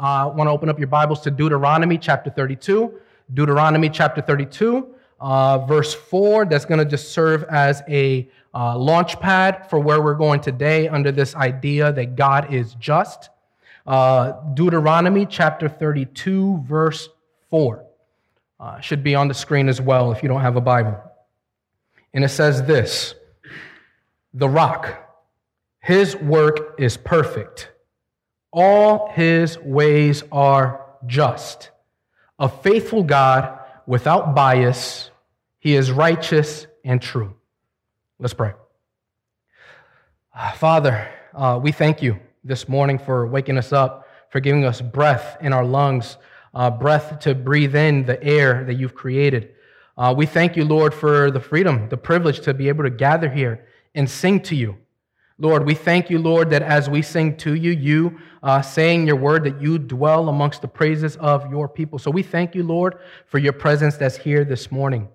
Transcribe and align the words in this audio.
I 0.00 0.24
want 0.24 0.48
to 0.48 0.50
open 0.50 0.70
up 0.70 0.78
your 0.78 0.88
Bibles 0.88 1.20
to 1.20 1.30
Deuteronomy 1.30 1.98
chapter 1.98 2.30
32. 2.30 2.98
Deuteronomy 3.34 3.90
chapter 3.90 4.22
32, 4.22 4.94
uh, 5.20 5.58
verse 5.66 5.92
4. 5.92 6.46
That's 6.46 6.64
going 6.64 6.78
to 6.78 6.86
just 6.86 7.12
serve 7.12 7.44
as 7.44 7.82
a 7.86 8.26
uh, 8.54 8.78
launch 8.78 9.20
pad 9.20 9.68
for 9.68 9.78
where 9.78 10.00
we're 10.00 10.14
going 10.14 10.40
today 10.40 10.88
under 10.88 11.12
this 11.12 11.34
idea 11.34 11.92
that 11.92 12.16
God 12.16 12.50
is 12.50 12.74
just. 12.76 13.28
Uh, 13.86 14.32
Deuteronomy 14.54 15.26
chapter 15.26 15.68
32, 15.68 16.64
verse 16.66 17.10
4. 17.50 17.84
Uh, 18.58 18.80
should 18.80 19.04
be 19.04 19.14
on 19.14 19.28
the 19.28 19.34
screen 19.34 19.68
as 19.68 19.82
well 19.82 20.12
if 20.12 20.22
you 20.22 20.30
don't 20.30 20.40
have 20.40 20.56
a 20.56 20.62
Bible. 20.62 20.98
And 22.14 22.24
it 22.24 22.30
says 22.30 22.62
this 22.62 23.16
The 24.32 24.48
rock, 24.48 25.12
his 25.80 26.16
work 26.16 26.76
is 26.78 26.96
perfect, 26.96 27.70
all 28.52 29.10
his 29.12 29.58
ways 29.58 30.22
are 30.32 30.86
just. 31.06 31.70
A 32.38 32.48
faithful 32.48 33.02
God 33.02 33.58
without 33.86 34.34
bias, 34.34 35.10
he 35.58 35.76
is 35.76 35.90
righteous 35.90 36.66
and 36.84 37.00
true. 37.00 37.34
Let's 38.18 38.34
pray. 38.34 38.52
Father, 40.56 41.08
uh, 41.34 41.60
we 41.62 41.72
thank 41.72 42.02
you 42.02 42.18
this 42.44 42.68
morning 42.68 42.98
for 42.98 43.26
waking 43.26 43.58
us 43.58 43.72
up, 43.72 44.06
for 44.30 44.40
giving 44.40 44.64
us 44.64 44.80
breath 44.80 45.36
in 45.40 45.52
our 45.52 45.64
lungs, 45.64 46.16
uh, 46.54 46.70
breath 46.70 47.20
to 47.20 47.34
breathe 47.34 47.76
in 47.76 48.04
the 48.04 48.22
air 48.22 48.64
that 48.64 48.74
you've 48.74 48.94
created. 48.94 49.50
Uh, 49.96 50.14
we 50.16 50.24
thank 50.24 50.56
you, 50.56 50.64
Lord, 50.64 50.94
for 50.94 51.30
the 51.30 51.40
freedom, 51.40 51.88
the 51.88 51.96
privilege 51.96 52.40
to 52.40 52.54
be 52.54 52.68
able 52.68 52.84
to 52.84 52.90
gather 52.90 53.28
here 53.28 53.66
and 53.94 54.08
sing 54.08 54.40
to 54.40 54.56
you. 54.56 54.78
Lord, 55.40 55.64
we 55.64 55.74
thank 55.74 56.10
you, 56.10 56.18
Lord, 56.18 56.50
that 56.50 56.60
as 56.60 56.90
we 56.90 57.00
sing 57.00 57.34
to 57.38 57.54
you, 57.54 57.70
you 57.70 58.18
uh, 58.42 58.60
saying 58.60 59.06
your 59.06 59.16
word, 59.16 59.44
that 59.44 59.60
you 59.60 59.78
dwell 59.78 60.28
amongst 60.28 60.60
the 60.60 60.68
praises 60.68 61.16
of 61.16 61.50
your 61.50 61.66
people. 61.66 61.98
So 61.98 62.10
we 62.10 62.22
thank 62.22 62.54
you, 62.54 62.62
Lord, 62.62 62.98
for 63.24 63.38
your 63.38 63.54
presence 63.54 63.96
that's 63.96 64.18
here 64.18 64.44
this 64.44 64.70
morning. 64.70 65.08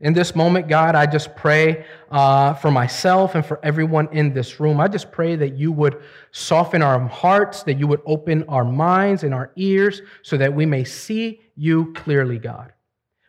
In 0.00 0.14
this 0.14 0.34
moment, 0.34 0.66
God, 0.66 0.94
I 0.94 1.04
just 1.04 1.36
pray 1.36 1.84
uh, 2.10 2.54
for 2.54 2.70
myself 2.70 3.34
and 3.34 3.44
for 3.44 3.60
everyone 3.62 4.08
in 4.12 4.32
this 4.32 4.60
room. 4.60 4.80
I 4.80 4.88
just 4.88 5.12
pray 5.12 5.36
that 5.36 5.58
you 5.58 5.72
would 5.72 6.00
soften 6.30 6.80
our 6.80 6.98
hearts, 7.06 7.64
that 7.64 7.78
you 7.78 7.86
would 7.86 8.00
open 8.06 8.44
our 8.48 8.64
minds 8.64 9.24
and 9.24 9.34
our 9.34 9.50
ears 9.56 10.00
so 10.22 10.38
that 10.38 10.54
we 10.54 10.64
may 10.64 10.84
see 10.84 11.40
you 11.54 11.92
clearly, 11.92 12.38
God. 12.38 12.72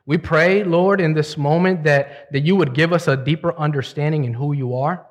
We 0.06 0.18
pray, 0.18 0.64
Lord, 0.64 1.02
in 1.02 1.14
this 1.14 1.38
moment 1.38 1.84
that, 1.84 2.32
that 2.32 2.42
you 2.42 2.56
would 2.56 2.74
give 2.74 2.94
us 2.94 3.10
a 3.10 3.18
deeper 3.18 3.54
understanding 3.58 4.24
in 4.24 4.34
who 4.34 4.54
you 4.54 4.76
are. 4.76 5.06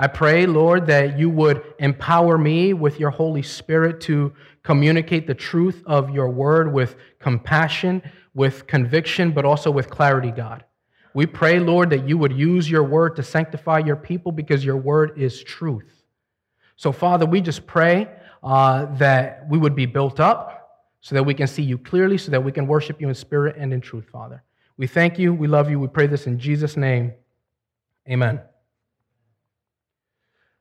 I 0.00 0.06
pray, 0.06 0.46
Lord, 0.46 0.86
that 0.86 1.18
you 1.18 1.28
would 1.28 1.74
empower 1.80 2.38
me 2.38 2.72
with 2.72 3.00
your 3.00 3.10
Holy 3.10 3.42
Spirit 3.42 4.00
to 4.02 4.32
communicate 4.62 5.26
the 5.26 5.34
truth 5.34 5.82
of 5.86 6.10
your 6.10 6.30
word 6.30 6.72
with 6.72 6.94
compassion, 7.18 8.02
with 8.32 8.68
conviction, 8.68 9.32
but 9.32 9.44
also 9.44 9.72
with 9.72 9.90
clarity, 9.90 10.30
God. 10.30 10.64
We 11.14 11.26
pray, 11.26 11.58
Lord, 11.58 11.90
that 11.90 12.08
you 12.08 12.16
would 12.16 12.32
use 12.32 12.70
your 12.70 12.84
word 12.84 13.16
to 13.16 13.24
sanctify 13.24 13.80
your 13.80 13.96
people 13.96 14.30
because 14.30 14.64
your 14.64 14.76
word 14.76 15.18
is 15.18 15.42
truth. 15.42 16.04
So, 16.76 16.92
Father, 16.92 17.26
we 17.26 17.40
just 17.40 17.66
pray 17.66 18.06
uh, 18.44 18.86
that 18.98 19.48
we 19.48 19.58
would 19.58 19.74
be 19.74 19.86
built 19.86 20.20
up 20.20 20.86
so 21.00 21.16
that 21.16 21.24
we 21.24 21.34
can 21.34 21.48
see 21.48 21.62
you 21.62 21.76
clearly, 21.76 22.18
so 22.18 22.30
that 22.30 22.44
we 22.44 22.52
can 22.52 22.68
worship 22.68 23.00
you 23.00 23.08
in 23.08 23.14
spirit 23.16 23.56
and 23.58 23.72
in 23.72 23.80
truth, 23.80 24.08
Father. 24.12 24.44
We 24.76 24.86
thank 24.86 25.18
you. 25.18 25.34
We 25.34 25.48
love 25.48 25.68
you. 25.68 25.80
We 25.80 25.88
pray 25.88 26.06
this 26.06 26.28
in 26.28 26.38
Jesus' 26.38 26.76
name. 26.76 27.14
Amen. 28.08 28.40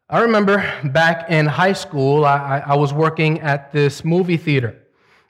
I 0.09 0.21
remember 0.21 0.63
back 0.85 1.29
in 1.29 1.45
high 1.47 1.73
school, 1.73 2.23
I, 2.23 2.63
I 2.65 2.75
was 2.77 2.93
working 2.93 3.41
at 3.41 3.73
this 3.73 4.05
movie 4.05 4.37
theater. 4.37 4.81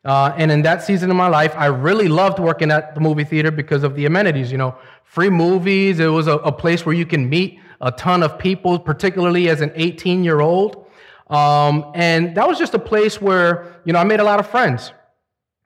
Uh, 0.06 0.32
and 0.38 0.52
in 0.52 0.62
that 0.62 0.84
season 0.84 1.10
of 1.10 1.18
my 1.18 1.28
life, 1.28 1.56
I 1.56 1.66
really 1.66 2.08
loved 2.08 2.38
working 2.38 2.70
at 2.70 2.94
the 2.94 3.02
movie 3.02 3.24
theater 3.24 3.50
because 3.50 3.82
of 3.82 3.96
the 3.96 4.06
amenities. 4.06 4.52
You 4.52 4.60
know, 4.60 4.76
free 5.04 5.32
movies. 5.32 6.00
It 6.00 6.06
was 6.06 6.28
a, 6.28 6.34
a 6.34 6.52
place 6.52 6.86
where 6.86 6.94
you 6.94 7.08
can 7.08 7.28
meet 7.28 7.60
a 7.82 7.92
ton 7.92 8.22
of 8.22 8.38
people, 8.38 8.78
particularly 8.78 9.50
as 9.50 9.62
an 9.62 9.72
18 9.74 10.24
year 10.24 10.42
old. 10.42 10.86
Um, 11.32 11.92
and 11.96 12.38
that 12.38 12.48
was 12.48 12.60
just 12.60 12.76
a 12.76 12.80
place 12.80 13.20
where, 13.20 13.82
you 13.84 13.94
know, 13.94 14.00
I 14.00 14.04
made 14.04 14.20
a 14.20 14.24
lot 14.24 14.40
of 14.40 14.48
friends. 14.48 14.94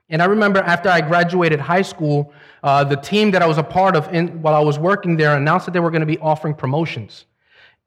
And 0.09 0.21
I 0.21 0.25
remember 0.25 0.59
after 0.59 0.87
I 0.87 1.01
graduated 1.01 1.59
high 1.59 1.81
school, 1.81 2.33
uh, 2.63 2.85
the 2.85 2.95
team 2.95 3.31
that 3.31 3.41
I 3.41 3.45
was 3.45 3.57
a 3.57 3.63
part 3.63 3.97
of 3.97 4.07
in, 4.13 4.41
while 4.41 4.55
I 4.55 4.59
was 4.59 4.79
working 4.79 5.17
there 5.17 5.35
announced 5.35 5.65
that 5.65 5.73
they 5.73 5.81
were 5.81 5.91
going 5.91 5.99
to 5.99 6.05
be 6.07 6.19
offering 6.19 6.53
promotions. 6.53 7.25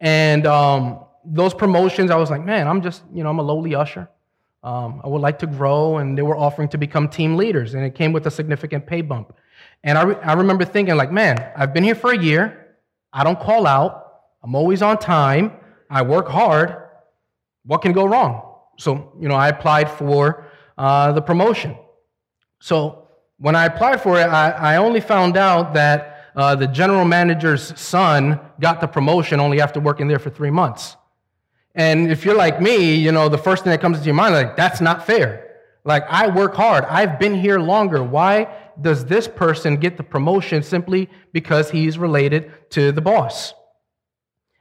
And 0.01 0.47
um, 0.47 1.01
those 1.25 1.55
promotions, 1.55 2.11
I 2.11 2.17
was 2.17 2.31
like, 2.31 2.45
man, 2.45 2.69
I'm 2.69 2.83
just, 2.83 3.03
you 3.12 3.23
know, 3.23 3.31
I'm 3.31 3.39
a 3.39 3.43
lowly 3.43 3.75
usher. 3.75 4.09
Um, 4.62 5.03
I 5.05 5.09
would 5.09 5.21
like 5.21 5.39
to 5.41 5.47
grow, 5.47 5.99
and 5.99 6.17
they 6.17 6.23
were 6.23 6.37
offering 6.37 6.69
to 6.71 6.79
become 6.79 7.09
team 7.09 7.37
leaders, 7.37 7.75
and 7.75 7.85
it 7.85 7.95
came 7.95 8.12
with 8.12 8.27
a 8.27 8.31
significant 8.31 8.87
pay 8.87 9.03
bump. 9.03 9.37
And 9.83 9.99
I, 9.99 10.03
re- 10.03 10.17
I 10.23 10.33
remember 10.33 10.65
thinking, 10.65 10.97
like, 10.97 11.12
man, 11.12 11.53
I've 11.55 11.75
been 11.75 11.85
here 11.85 11.95
for 11.95 12.12
a 12.12 12.19
year. 12.19 12.77
I 13.12 13.25
don't 13.25 13.39
call 13.39 13.67
out. 13.67 14.23
I'm 14.43 14.55
always 14.55 14.81
on 14.81 14.99
time. 14.99 15.53
I 15.91 16.03
work 16.03 16.29
hard. 16.29 16.77
What 17.67 17.83
can 17.83 17.93
go 17.93 18.06
wrong? 18.06 18.55
So, 18.79 19.12
you 19.21 19.29
know, 19.29 19.35
I 19.35 19.49
applied 19.49 19.91
for 19.91 20.47
uh, 20.79 21.12
the 21.12 21.23
promotion. 21.23 21.77
So, 22.61 23.09
when 23.39 23.55
I 23.55 23.67
applied 23.67 24.01
for 24.01 24.19
it, 24.19 24.25
I, 24.25 24.51
I 24.51 24.77
only 24.77 25.01
found 25.01 25.37
out 25.37 25.75
that 25.75 26.31
uh, 26.37 26.55
the 26.55 26.67
general 26.67 27.05
manager's 27.05 27.79
son 27.79 28.41
got 28.61 28.81
the 28.81 28.87
promotion 28.87 29.41
only 29.41 29.61
after 29.61 29.81
working 29.81 30.09
there 30.09 30.19
for 30.19 30.31
three 30.31 30.51
months. 30.51 30.97
And 31.75 32.11
if 32.11 32.25
you're 32.25 32.37
like 32.37 32.61
me, 32.61 32.95
you 32.95 33.11
know, 33.11 33.29
the 33.29 33.39
first 33.39 33.65
thing 33.65 33.71
that 33.71 33.81
comes 33.81 33.99
to 33.99 34.05
your 34.05 34.15
mind, 34.15 34.35
like, 34.35 34.57
that's 34.57 34.81
not 34.81 35.07
fair. 35.07 35.45
Like, 35.85 36.05
I 36.09 36.29
work 36.29 36.55
hard. 36.55 36.85
I've 36.85 37.19
been 37.19 37.35
here 37.35 37.59
longer. 37.59 38.03
Why 38.03 38.49
does 38.81 39.05
this 39.05 39.29
person 39.29 39.77
get 39.77 39.97
the 39.97 40.03
promotion 40.03 40.62
simply 40.62 41.11
because 41.33 41.71
he's 41.71 41.99
related 41.99 42.51
to 42.71 42.93
the 42.93 43.01
boss? 43.01 43.53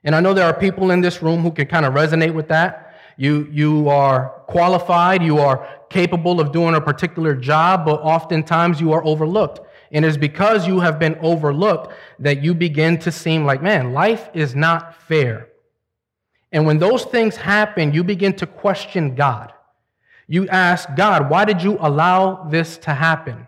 And 0.03 0.16
I 0.16 0.19
know 0.19 0.34
there 0.34 0.46
are 0.46 0.53
people 0.53 0.91
in 0.91 1.01
this 1.01 1.22
room 1.22 1.41
who 1.41 1.51
can 1.51 1.68
kind 1.68 1.85
of 1.85 1.94
resonate 1.94 2.34
with 2.34 2.50
that. 2.50 2.96
You, 3.16 3.47
you 3.51 3.90
are 3.90 4.30
qualified, 4.47 5.22
you 5.22 5.38
are 5.38 5.68
capable 5.90 6.41
of 6.41 6.51
doing 6.51 6.75
a 6.75 6.81
particular 6.81 7.35
job, 7.35 7.85
but 7.85 8.01
oftentimes 8.01 8.81
you 8.81 8.91
are 8.91 9.06
overlooked. 9.06 9.62
And 9.91 10.03
it's 10.03 10.18
because 10.18 10.68
you 10.68 10.80
have 10.80 10.97
been 10.97 11.16
overlooked 11.22 11.94
that 12.19 12.44
you 12.44 12.56
begin 12.56 12.97
to 13.00 13.12
seem 13.12 13.45
like, 13.45 13.62
man, 13.62 13.94
life 13.94 14.30
is 14.34 14.56
not 14.56 14.95
fair. 15.03 15.50
And 16.53 16.68
when 16.68 16.78
those 16.78 17.03
things 17.03 17.36
happen, 17.36 17.94
you 17.94 18.03
begin 18.03 18.34
to 18.34 18.46
question 18.46 19.16
God. 19.16 19.52
You 20.28 20.47
ask 20.47 20.88
God, 20.96 21.30
why 21.30 21.46
did 21.46 21.62
you 21.64 21.78
allow 21.81 22.44
this 22.44 22.78
to 22.80 22.94
happen? 22.94 23.47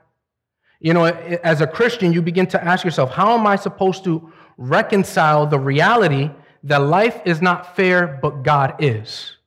You 0.79 0.93
know, 0.93 1.05
as 1.05 1.61
a 1.61 1.67
Christian, 1.67 2.11
you 2.11 2.21
begin 2.21 2.47
to 2.47 2.63
ask 2.63 2.83
yourself, 2.83 3.11
how 3.11 3.37
am 3.37 3.47
I 3.47 3.55
supposed 3.55 4.03
to 4.05 4.33
reconcile 4.57 5.45
the 5.45 5.59
reality 5.59 6.31
that 6.63 6.81
life 6.81 7.21
is 7.25 7.41
not 7.41 7.75
fair, 7.75 8.19
but 8.21 8.43
God 8.43 8.75
is? 8.79 9.37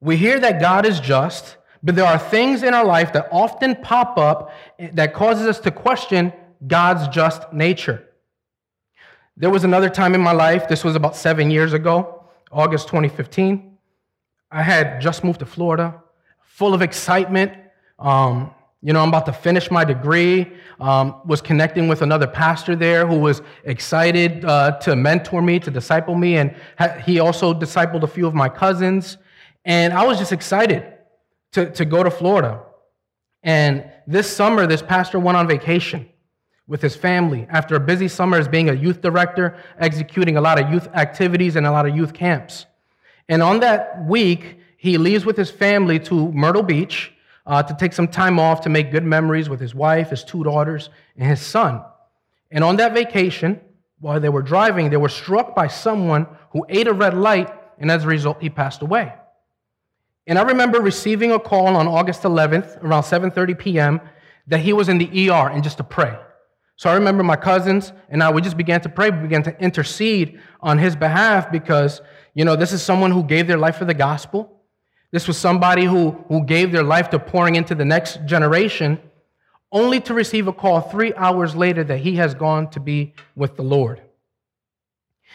We 0.00 0.16
hear 0.16 0.40
that 0.40 0.60
God 0.60 0.86
is 0.86 1.00
just, 1.00 1.58
but 1.82 1.96
there 1.96 2.06
are 2.06 2.18
things 2.18 2.62
in 2.62 2.72
our 2.72 2.84
life 2.84 3.12
that 3.12 3.28
often 3.30 3.76
pop 3.76 4.16
up 4.16 4.52
that 4.78 5.12
causes 5.12 5.46
us 5.46 5.60
to 5.60 5.70
question 5.70 6.32
God's 6.66 7.08
just 7.08 7.52
nature. 7.52 8.07
There 9.40 9.50
was 9.50 9.62
another 9.62 9.88
time 9.88 10.16
in 10.16 10.20
my 10.20 10.32
life, 10.32 10.66
this 10.66 10.82
was 10.82 10.96
about 10.96 11.14
seven 11.14 11.48
years 11.48 11.72
ago, 11.72 12.24
August 12.50 12.88
2015. 12.88 13.78
I 14.50 14.64
had 14.64 15.00
just 15.00 15.22
moved 15.22 15.38
to 15.38 15.46
Florida, 15.46 16.02
full 16.40 16.74
of 16.74 16.82
excitement. 16.82 17.52
Um, 18.00 18.50
you 18.82 18.92
know, 18.92 19.00
I'm 19.00 19.10
about 19.10 19.26
to 19.26 19.32
finish 19.32 19.70
my 19.70 19.84
degree. 19.84 20.54
Um, 20.80 21.20
was 21.24 21.40
connecting 21.40 21.86
with 21.86 22.02
another 22.02 22.26
pastor 22.26 22.74
there 22.74 23.06
who 23.06 23.16
was 23.16 23.40
excited 23.62 24.44
uh, 24.44 24.72
to 24.78 24.96
mentor 24.96 25.40
me, 25.40 25.60
to 25.60 25.70
disciple 25.70 26.16
me, 26.16 26.38
and 26.38 26.56
ha- 26.76 27.00
he 27.06 27.20
also 27.20 27.54
discipled 27.54 28.02
a 28.02 28.08
few 28.08 28.26
of 28.26 28.34
my 28.34 28.48
cousins. 28.48 29.18
And 29.64 29.92
I 29.92 30.04
was 30.04 30.18
just 30.18 30.32
excited 30.32 30.84
to, 31.52 31.70
to 31.70 31.84
go 31.84 32.02
to 32.02 32.10
Florida. 32.10 32.60
And 33.44 33.88
this 34.04 34.28
summer, 34.34 34.66
this 34.66 34.82
pastor 34.82 35.20
went 35.20 35.38
on 35.38 35.46
vacation 35.46 36.08
with 36.68 36.82
his 36.82 36.94
family 36.94 37.46
after 37.50 37.74
a 37.74 37.80
busy 37.80 38.06
summer 38.06 38.36
as 38.36 38.46
being 38.46 38.68
a 38.68 38.74
youth 38.74 39.00
director, 39.00 39.56
executing 39.78 40.36
a 40.36 40.40
lot 40.40 40.62
of 40.62 40.70
youth 40.70 40.86
activities 40.94 41.56
and 41.56 41.66
a 41.66 41.72
lot 41.72 41.88
of 41.88 41.96
youth 41.96 42.12
camps. 42.12 42.66
And 43.28 43.42
on 43.42 43.60
that 43.60 44.04
week, 44.04 44.60
he 44.76 44.98
leaves 44.98 45.24
with 45.24 45.36
his 45.36 45.50
family 45.50 45.98
to 46.00 46.30
Myrtle 46.32 46.62
Beach 46.62 47.12
uh, 47.46 47.62
to 47.62 47.74
take 47.74 47.94
some 47.94 48.06
time 48.06 48.38
off 48.38 48.60
to 48.60 48.68
make 48.68 48.92
good 48.92 49.02
memories 49.02 49.48
with 49.48 49.58
his 49.58 49.74
wife, 49.74 50.10
his 50.10 50.22
two 50.22 50.44
daughters, 50.44 50.90
and 51.16 51.28
his 51.28 51.40
son. 51.40 51.82
And 52.50 52.62
on 52.62 52.76
that 52.76 52.92
vacation, 52.92 53.60
while 53.98 54.20
they 54.20 54.28
were 54.28 54.42
driving, 54.42 54.90
they 54.90 54.96
were 54.98 55.08
struck 55.08 55.56
by 55.56 55.66
someone 55.66 56.26
who 56.52 56.64
ate 56.68 56.86
a 56.86 56.92
red 56.92 57.14
light, 57.14 57.50
and 57.78 57.90
as 57.90 58.04
a 58.04 58.06
result, 58.06 58.40
he 58.40 58.50
passed 58.50 58.82
away. 58.82 59.12
And 60.26 60.38
I 60.38 60.42
remember 60.42 60.80
receiving 60.80 61.32
a 61.32 61.38
call 61.38 61.68
on 61.68 61.88
August 61.88 62.22
11th, 62.22 62.82
around 62.84 63.04
7:30 63.04 63.58
p.m., 63.58 64.00
that 64.46 64.60
he 64.60 64.74
was 64.74 64.90
in 64.90 64.98
the 64.98 65.30
ER 65.30 65.48
and 65.48 65.64
just 65.64 65.78
to 65.78 65.84
pray. 65.84 66.16
So 66.78 66.88
I 66.88 66.94
remember 66.94 67.24
my 67.24 67.34
cousins 67.34 67.92
and 68.08 68.22
I, 68.22 68.30
we 68.30 68.40
just 68.40 68.56
began 68.56 68.80
to 68.82 68.88
pray. 68.88 69.10
We 69.10 69.18
began 69.22 69.42
to 69.42 69.60
intercede 69.60 70.40
on 70.60 70.78
his 70.78 70.94
behalf 70.94 71.50
because, 71.50 72.00
you 72.34 72.44
know, 72.44 72.54
this 72.54 72.72
is 72.72 72.80
someone 72.80 73.10
who 73.10 73.24
gave 73.24 73.48
their 73.48 73.58
life 73.58 73.76
for 73.76 73.84
the 73.84 73.94
gospel. 73.94 74.62
This 75.10 75.26
was 75.26 75.36
somebody 75.36 75.86
who, 75.86 76.12
who 76.28 76.44
gave 76.44 76.70
their 76.70 76.84
life 76.84 77.10
to 77.10 77.18
pouring 77.18 77.56
into 77.56 77.74
the 77.74 77.84
next 77.84 78.24
generation, 78.26 79.00
only 79.72 79.98
to 80.02 80.14
receive 80.14 80.46
a 80.46 80.52
call 80.52 80.80
three 80.80 81.12
hours 81.14 81.56
later 81.56 81.82
that 81.82 81.98
he 81.98 82.14
has 82.14 82.32
gone 82.32 82.70
to 82.70 82.78
be 82.78 83.12
with 83.34 83.56
the 83.56 83.64
Lord. 83.64 84.00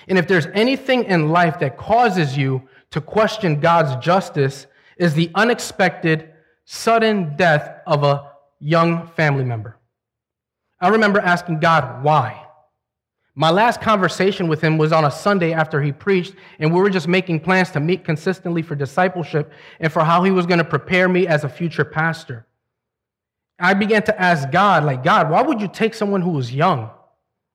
And 0.08 0.18
if 0.18 0.30
there's 0.30 0.46
anything 0.54 1.04
in 1.04 1.28
life 1.28 1.60
that 1.60 1.78
causes 1.78 2.38
you 2.38 2.70
to 2.92 3.02
question 3.02 3.60
God's 3.60 4.02
justice, 4.04 4.66
is 4.96 5.14
the 5.14 5.30
unexpected, 5.36 6.30
sudden 6.64 7.36
death 7.36 7.82
of 7.86 8.06
a 8.06 8.32
young 8.62 9.08
family 9.08 9.44
member. 9.44 9.78
I 10.84 10.90
remember 10.90 11.22
asking 11.22 11.62
God, 11.62 12.04
why? 12.04 12.46
My 13.36 13.50
last 13.50 13.80
conversation 13.80 14.50
with 14.50 14.60
him 14.60 14.78
was 14.78 14.92
on 14.92 15.06
a 15.06 15.12
Sunday 15.12 15.54
after 15.54 15.82
he 15.82 15.94
preached, 15.94 16.36
and 16.60 16.74
we 16.74 16.80
were 16.82 16.90
just 16.90 17.08
making 17.08 17.40
plans 17.40 17.72
to 17.72 17.80
meet 17.80 18.04
consistently 18.04 18.62
for 18.62 18.76
discipleship 18.76 19.54
and 19.80 19.92
for 19.94 20.04
how 20.04 20.24
he 20.24 20.32
was 20.32 20.46
going 20.46 20.58
to 20.58 20.66
prepare 20.66 21.08
me 21.08 21.26
as 21.26 21.46
a 21.46 21.50
future 21.50 21.86
pastor. 21.86 22.46
I 23.58 23.74
began 23.76 24.04
to 24.04 24.22
ask 24.22 24.52
God, 24.52 24.84
like, 24.84 25.04
God, 25.04 25.32
why 25.32 25.42
would 25.42 25.62
you 25.62 25.70
take 25.70 25.94
someone 25.94 26.22
who 26.22 26.32
was 26.32 26.54
young, 26.54 26.90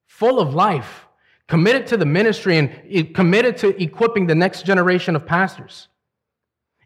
full 0.07 0.41
of 0.41 0.55
life, 0.55 1.07
committed 1.49 1.87
to 1.89 1.99
the 1.99 2.07
ministry, 2.07 2.57
and 2.57 3.15
committed 3.15 3.59
to 3.59 3.81
equipping 3.81 4.27
the 4.27 4.35
next 4.35 4.65
generation 4.65 5.15
of 5.15 5.27
pastors? 5.27 5.89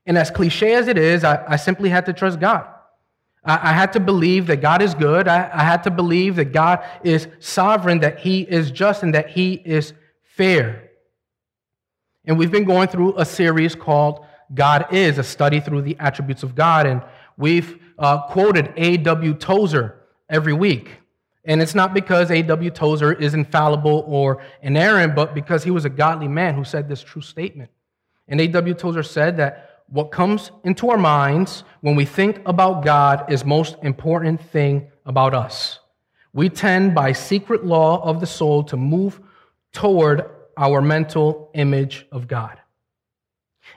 And 0.07 0.19
as 0.19 0.29
cliche 0.29 0.75
as 0.75 0.89
it 0.89 0.99
is, 0.99 1.23
I, 1.23 1.45
I 1.47 1.57
simply 1.57 1.89
had 1.89 2.05
to 2.07 2.13
trust 2.13 2.41
God. 2.41 2.67
I, 3.45 3.71
I, 3.71 3.73
had 3.73 3.93
to 3.95 4.01
believe 4.01 4.47
that 4.47 4.61
God 4.61 4.83
is 4.83 4.95
good. 4.95 5.29
I, 5.29 5.51
I 5.53 5.65
had 5.65 5.83
to 5.85 5.91
believe 5.91 6.37
that 6.37 6.53
God 6.53 6.85
is 7.03 7.29
sovereign, 7.41 8.01
that 8.01 8.21
He 8.21 8.43
is 8.43 8.71
just, 8.71 9.03
and 9.03 9.15
that 9.15 9.31
He 9.31 9.55
is 9.55 9.93
fair. 10.23 10.91
And 12.25 12.39
we've 12.39 12.51
been 12.51 12.65
going 12.65 12.89
through 12.89 13.19
a 13.19 13.25
series 13.25 13.75
called 13.75 14.25
God 14.55 14.87
is, 14.93 15.19
a 15.19 15.25
study 15.25 15.61
through 15.61 15.83
the 15.83 15.97
attributes 15.99 16.43
of 16.43 16.55
God. 16.55 16.87
And 16.87 17.03
we've 17.37 17.79
uh, 17.99 18.27
quoted 18.29 18.73
A.W. 18.77 19.35
Tozer 19.35 20.01
every 20.29 20.53
week. 20.53 20.91
And 21.45 21.61
it's 21.61 21.75
not 21.75 21.93
because 21.93 22.31
A.W. 22.31 22.71
Tozer 22.71 23.13
is 23.13 23.35
infallible 23.35 24.05
or 24.07 24.43
inerrant, 24.63 25.17
but 25.17 25.35
because 25.35 25.65
he 25.65 25.73
was 25.73 25.85
a 25.85 25.91
godly 25.91 26.29
man 26.29 26.55
who 26.55 26.65
said 26.65 26.89
this 26.89 27.03
true 27.03 27.23
statement. 27.23 27.71
And 28.29 28.41
A.W. 28.41 28.75
Tozer 28.75 29.03
said 29.03 29.37
that 29.39 29.72
what 29.93 30.11
comes 30.11 30.51
into 30.65 30.89
our 30.89 30.97
minds 30.97 31.65
when 31.83 31.95
we 31.95 32.07
think 32.07 32.41
about 32.47 32.83
God 32.83 33.31
is 33.31 33.45
most 33.45 33.77
important 33.83 34.41
thing 34.41 34.91
about 35.05 35.35
us. 35.35 35.81
We 36.33 36.49
tend 36.49 36.95
by 36.95 37.13
secret 37.13 37.67
law 37.67 38.03
of 38.03 38.19
the 38.19 38.27
soul 38.27 38.65
to 38.65 38.79
move 38.79 39.21
toward 39.71 40.31
our 40.57 40.81
mental 40.81 41.51
image 41.53 42.07
of 42.11 42.27
God. 42.27 42.59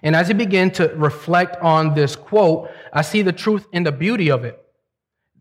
And 0.04 0.16
as 0.16 0.30
I 0.30 0.34
begin 0.34 0.72
to 0.72 0.88
reflect 0.96 1.62
on 1.62 1.94
this 1.94 2.16
quote, 2.16 2.72
I 2.94 3.02
see 3.02 3.22
the 3.22 3.34
truth 3.34 3.68
and 3.74 3.86
the 3.86 3.92
beauty 3.92 4.32
of 4.32 4.46
it. 4.46 4.66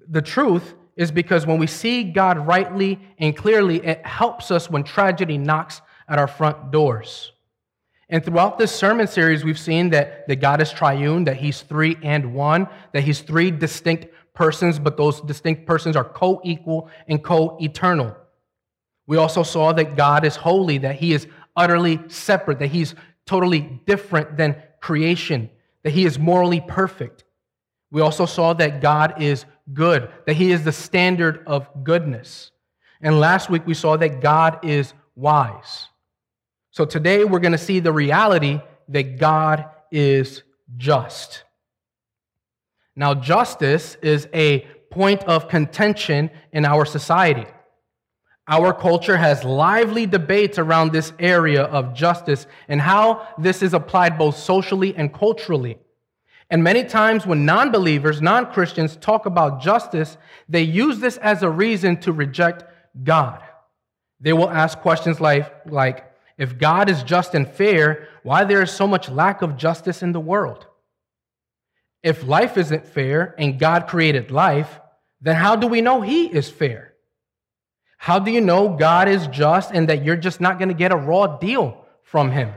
The 0.08 0.22
truth 0.22 0.74
is 0.96 1.12
because 1.12 1.46
when 1.46 1.58
we 1.58 1.68
see 1.68 2.02
God 2.02 2.48
rightly 2.48 2.98
and 3.18 3.36
clearly, 3.36 3.76
it 3.76 4.04
helps 4.04 4.50
us 4.50 4.68
when 4.68 4.82
tragedy 4.82 5.38
knocks 5.38 5.82
at 6.08 6.18
our 6.18 6.26
front 6.26 6.72
doors. 6.72 7.30
And 8.08 8.24
throughout 8.24 8.58
this 8.58 8.74
sermon 8.74 9.06
series, 9.06 9.44
we've 9.44 9.58
seen 9.58 9.90
that, 9.90 10.28
that 10.28 10.36
God 10.36 10.60
is 10.60 10.70
triune, 10.70 11.24
that 11.24 11.36
He's 11.36 11.62
three 11.62 11.96
and 12.02 12.34
one, 12.34 12.68
that 12.92 13.02
He's 13.02 13.20
three 13.20 13.50
distinct 13.50 14.06
persons, 14.34 14.78
but 14.78 14.96
those 14.96 15.20
distinct 15.22 15.66
persons 15.66 15.96
are 15.96 16.04
co 16.04 16.40
equal 16.44 16.90
and 17.08 17.22
co 17.22 17.56
eternal. 17.60 18.16
We 19.06 19.16
also 19.16 19.42
saw 19.42 19.72
that 19.72 19.96
God 19.96 20.24
is 20.24 20.36
holy, 20.36 20.78
that 20.78 20.96
He 20.96 21.12
is 21.12 21.26
utterly 21.56 22.00
separate, 22.08 22.58
that 22.58 22.68
He's 22.68 22.94
totally 23.26 23.80
different 23.86 24.36
than 24.36 24.62
creation, 24.80 25.50
that 25.82 25.90
He 25.90 26.04
is 26.04 26.18
morally 26.18 26.60
perfect. 26.60 27.24
We 27.90 28.00
also 28.00 28.26
saw 28.26 28.52
that 28.54 28.80
God 28.80 29.22
is 29.22 29.46
good, 29.72 30.10
that 30.26 30.34
He 30.34 30.52
is 30.52 30.64
the 30.64 30.72
standard 30.72 31.42
of 31.46 31.68
goodness. 31.84 32.50
And 33.00 33.20
last 33.20 33.48
week 33.48 33.66
we 33.66 33.74
saw 33.74 33.96
that 33.96 34.20
God 34.20 34.58
is 34.62 34.92
wise. 35.14 35.88
So 36.74 36.84
today 36.84 37.22
we're 37.22 37.38
going 37.38 37.52
to 37.52 37.58
see 37.58 37.78
the 37.78 37.92
reality 37.92 38.60
that 38.88 39.16
God 39.16 39.66
is 39.92 40.42
just. 40.76 41.44
Now, 42.96 43.14
justice 43.14 43.96
is 44.02 44.26
a 44.34 44.66
point 44.90 45.22
of 45.22 45.48
contention 45.48 46.30
in 46.50 46.64
our 46.64 46.84
society. 46.84 47.46
Our 48.48 48.72
culture 48.72 49.16
has 49.16 49.44
lively 49.44 50.06
debates 50.06 50.58
around 50.58 50.90
this 50.90 51.12
area 51.20 51.62
of 51.62 51.94
justice 51.94 52.44
and 52.66 52.80
how 52.80 53.24
this 53.38 53.62
is 53.62 53.72
applied 53.72 54.18
both 54.18 54.36
socially 54.36 54.96
and 54.96 55.14
culturally. 55.14 55.78
And 56.50 56.64
many 56.64 56.82
times, 56.82 57.24
when 57.24 57.44
non 57.44 57.70
believers, 57.70 58.20
non 58.20 58.50
Christians 58.52 58.96
talk 58.96 59.26
about 59.26 59.62
justice, 59.62 60.18
they 60.48 60.62
use 60.62 60.98
this 60.98 61.18
as 61.18 61.44
a 61.44 61.50
reason 61.50 61.98
to 61.98 62.12
reject 62.12 62.64
God. 63.04 63.44
They 64.18 64.32
will 64.32 64.50
ask 64.50 64.76
questions 64.78 65.20
like, 65.20 65.70
like 65.70 66.10
if 66.36 66.58
God 66.58 66.90
is 66.90 67.02
just 67.02 67.34
and 67.34 67.48
fair, 67.48 68.08
why 68.22 68.44
there 68.44 68.62
is 68.62 68.72
so 68.72 68.86
much 68.86 69.08
lack 69.08 69.42
of 69.42 69.56
justice 69.56 70.02
in 70.02 70.12
the 70.12 70.20
world? 70.20 70.66
If 72.02 72.24
life 72.24 72.58
isn't 72.58 72.86
fair 72.86 73.34
and 73.38 73.58
God 73.58 73.86
created 73.86 74.30
life, 74.30 74.80
then 75.20 75.36
how 75.36 75.56
do 75.56 75.66
we 75.66 75.80
know 75.80 76.00
He 76.02 76.26
is 76.26 76.50
fair? 76.50 76.94
How 77.96 78.18
do 78.18 78.30
you 78.30 78.42
know 78.42 78.76
God 78.76 79.08
is 79.08 79.26
just 79.28 79.70
and 79.72 79.88
that 79.88 80.04
you're 80.04 80.16
just 80.16 80.40
not 80.40 80.58
going 80.58 80.68
to 80.68 80.74
get 80.74 80.92
a 80.92 80.96
raw 80.96 81.38
deal 81.38 81.86
from 82.02 82.30
Him? 82.30 82.52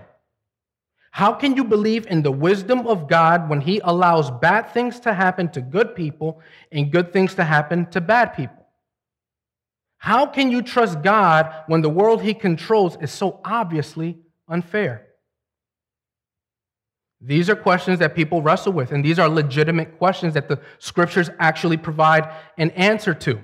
How 1.12 1.34
can 1.34 1.56
you 1.56 1.64
believe 1.64 2.06
in 2.08 2.22
the 2.22 2.32
wisdom 2.32 2.86
of 2.86 3.08
God 3.08 3.50
when 3.50 3.62
He 3.62 3.80
allows 3.84 4.30
bad 4.30 4.70
things 4.72 5.00
to 5.00 5.14
happen 5.14 5.50
to 5.50 5.62
good 5.62 5.96
people 5.96 6.42
and 6.72 6.92
good 6.92 7.14
things 7.14 7.34
to 7.36 7.44
happen 7.44 7.86
to 7.92 8.02
bad 8.02 8.36
people? 8.36 8.67
How 9.98 10.26
can 10.26 10.52
you 10.52 10.62
trust 10.62 11.02
God 11.02 11.54
when 11.68 11.82
the 11.82 11.90
world 11.90 12.22
he 12.22 12.34
controls 12.34 12.98
is 13.02 13.12
so 13.12 13.40
obviously 13.44 14.20
unfair? 14.48 15.08
These 17.20 17.50
are 17.50 17.56
questions 17.56 18.00
that 18.00 18.16
people 18.16 18.44
wrestle 18.44 18.74
with, 18.74 18.92
and 18.92 19.04
these 19.04 19.18
are 19.18 19.28
legitimate 19.28 19.98
questions 19.98 20.36
that 20.36 20.48
the 20.48 20.60
scriptures 20.78 21.32
actually 21.40 21.78
provide 21.78 22.32
an 22.58 22.70
answer 22.72 23.14
to. 23.16 23.42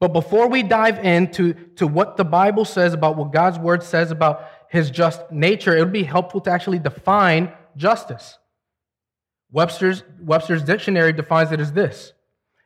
But 0.00 0.08
before 0.08 0.48
we 0.48 0.62
dive 0.62 1.04
into 1.04 1.54
to 1.76 1.86
what 1.86 2.16
the 2.16 2.24
Bible 2.24 2.64
says 2.64 2.92
about 2.92 3.16
what 3.16 3.32
God's 3.32 3.58
word 3.58 3.82
says 3.82 4.10
about 4.10 4.48
his 4.68 4.90
just 4.90 5.30
nature, 5.30 5.76
it 5.76 5.80
would 5.80 5.92
be 5.92 6.02
helpful 6.02 6.40
to 6.42 6.50
actually 6.50 6.80
define 6.80 7.52
justice. 7.76 8.38
Webster's, 9.52 10.02
Webster's 10.20 10.64
dictionary 10.64 11.12
defines 11.12 11.52
it 11.52 11.60
as 11.60 11.72
this 11.72 12.12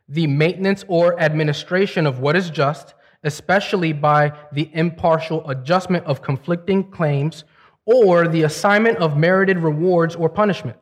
the 0.08 0.26
maintenance 0.26 0.84
or 0.88 1.20
administration 1.20 2.04
of 2.04 2.18
what 2.18 2.34
is 2.34 2.50
just 2.50 2.94
especially 3.22 3.92
by 3.92 4.32
the 4.52 4.70
impartial 4.72 5.48
adjustment 5.48 6.04
of 6.06 6.22
conflicting 6.22 6.90
claims 6.90 7.44
or 7.84 8.28
the 8.28 8.42
assignment 8.42 8.98
of 8.98 9.16
merited 9.16 9.58
rewards 9.58 10.14
or 10.14 10.28
punishment. 10.28 10.76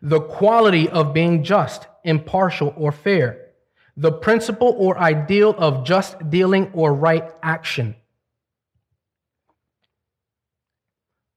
The 0.00 0.20
quality 0.20 0.88
of 0.88 1.14
being 1.14 1.44
just, 1.44 1.86
impartial, 2.04 2.74
or 2.76 2.92
fair. 2.92 3.50
The 3.96 4.12
principle 4.12 4.74
or 4.78 4.98
ideal 4.98 5.54
of 5.56 5.84
just 5.84 6.30
dealing 6.30 6.70
or 6.72 6.94
right 6.94 7.30
action. 7.42 7.94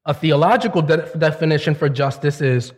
A 0.05 0.13
theological 0.13 0.81
de- 0.81 1.09
definition 1.17 1.75
for 1.75 1.89
justice 1.89 2.41
is 2.41 2.73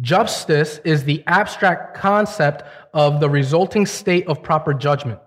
justice 0.00 0.80
is 0.84 1.04
the 1.04 1.22
abstract 1.26 1.96
concept 1.96 2.64
of 2.92 3.20
the 3.20 3.30
resulting 3.30 3.86
state 3.86 4.26
of 4.26 4.42
proper 4.42 4.74
judgment. 4.74 5.20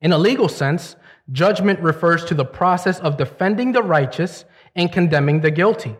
In 0.00 0.12
a 0.12 0.18
legal 0.18 0.48
sense, 0.48 0.96
judgment 1.32 1.80
refers 1.80 2.24
to 2.26 2.34
the 2.34 2.44
process 2.44 3.00
of 3.00 3.16
defending 3.16 3.72
the 3.72 3.82
righteous 3.82 4.44
and 4.74 4.92
condemning 4.92 5.40
the 5.40 5.50
guilty. 5.50 5.96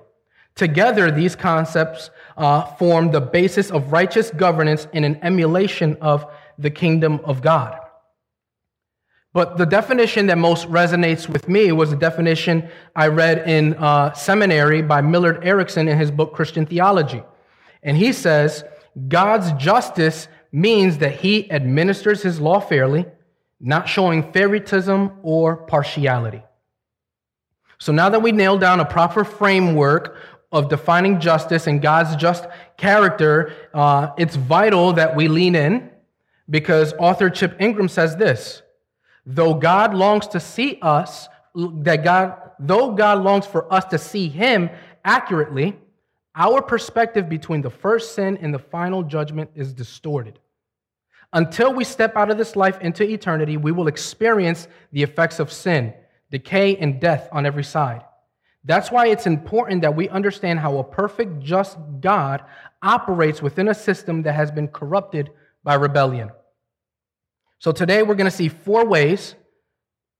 Together, 0.54 1.10
these 1.10 1.36
concepts 1.36 2.10
uh, 2.36 2.64
form 2.76 3.10
the 3.10 3.20
basis 3.20 3.70
of 3.70 3.92
righteous 3.92 4.30
governance 4.30 4.88
in 4.92 5.04
an 5.04 5.18
emulation 5.22 5.96
of 6.00 6.26
the 6.58 6.70
kingdom 6.70 7.20
of 7.24 7.42
God. 7.42 7.78
But 9.34 9.58
the 9.58 9.66
definition 9.66 10.28
that 10.28 10.38
most 10.38 10.66
resonates 10.68 11.28
with 11.28 11.46
me 11.46 11.70
was 11.72 11.90
the 11.90 11.96
definition 11.96 12.70
I 12.94 13.08
read 13.08 13.46
in 13.46 13.74
uh, 13.74 14.14
seminary 14.14 14.80
by 14.80 15.02
Millard 15.02 15.44
Erickson 15.44 15.88
in 15.88 15.98
his 15.98 16.10
book 16.10 16.32
Christian 16.32 16.64
Theology. 16.64 17.22
And 17.82 17.98
he 17.98 18.14
says, 18.14 18.64
God's 19.08 19.52
justice 19.62 20.28
means 20.52 20.96
that 20.98 21.16
he 21.16 21.50
administers 21.52 22.22
his 22.22 22.40
law 22.40 22.60
fairly, 22.60 23.04
not 23.66 23.88
showing 23.88 24.32
favoritism 24.32 25.10
or 25.24 25.56
partiality. 25.56 26.40
So 27.78 27.92
now 27.92 28.08
that 28.08 28.22
we 28.22 28.30
nailed 28.30 28.60
down 28.60 28.78
a 28.78 28.84
proper 28.84 29.24
framework 29.24 30.16
of 30.52 30.68
defining 30.68 31.18
justice 31.18 31.66
and 31.66 31.82
God's 31.82 32.14
just 32.14 32.46
character, 32.76 33.52
uh, 33.74 34.10
it's 34.16 34.36
vital 34.36 34.92
that 34.92 35.16
we 35.16 35.26
lean 35.26 35.56
in 35.56 35.90
because 36.48 36.94
author 36.94 37.28
Chip 37.28 37.60
Ingram 37.60 37.88
says 37.88 38.16
this 38.16 38.62
though 39.26 39.54
God 39.54 39.92
longs 39.92 40.28
to 40.28 40.38
see 40.38 40.78
us, 40.80 41.28
that 41.56 42.04
God, 42.04 42.38
though 42.60 42.92
God 42.92 43.24
longs 43.24 43.46
for 43.46 43.70
us 43.74 43.84
to 43.86 43.98
see 43.98 44.28
him 44.28 44.70
accurately, 45.04 45.76
our 46.36 46.62
perspective 46.62 47.28
between 47.28 47.62
the 47.62 47.70
first 47.70 48.14
sin 48.14 48.38
and 48.40 48.54
the 48.54 48.60
final 48.60 49.02
judgment 49.02 49.50
is 49.56 49.72
distorted. 49.72 50.38
Until 51.36 51.74
we 51.74 51.84
step 51.84 52.16
out 52.16 52.30
of 52.30 52.38
this 52.38 52.56
life 52.56 52.80
into 52.80 53.04
eternity, 53.04 53.58
we 53.58 53.70
will 53.70 53.88
experience 53.88 54.68
the 54.92 55.02
effects 55.02 55.38
of 55.38 55.52
sin, 55.52 55.92
decay, 56.30 56.78
and 56.78 56.98
death 56.98 57.28
on 57.30 57.44
every 57.44 57.62
side. 57.62 58.02
That's 58.64 58.90
why 58.90 59.08
it's 59.08 59.26
important 59.26 59.82
that 59.82 59.94
we 59.94 60.08
understand 60.08 60.60
how 60.60 60.78
a 60.78 60.82
perfect, 60.82 61.40
just 61.40 61.76
God 62.00 62.42
operates 62.82 63.42
within 63.42 63.68
a 63.68 63.74
system 63.74 64.22
that 64.22 64.32
has 64.32 64.50
been 64.50 64.68
corrupted 64.68 65.28
by 65.62 65.74
rebellion. 65.74 66.30
So 67.58 67.70
today 67.70 68.02
we're 68.02 68.14
going 68.14 68.30
to 68.30 68.36
see 68.36 68.48
four 68.48 68.86
ways 68.86 69.34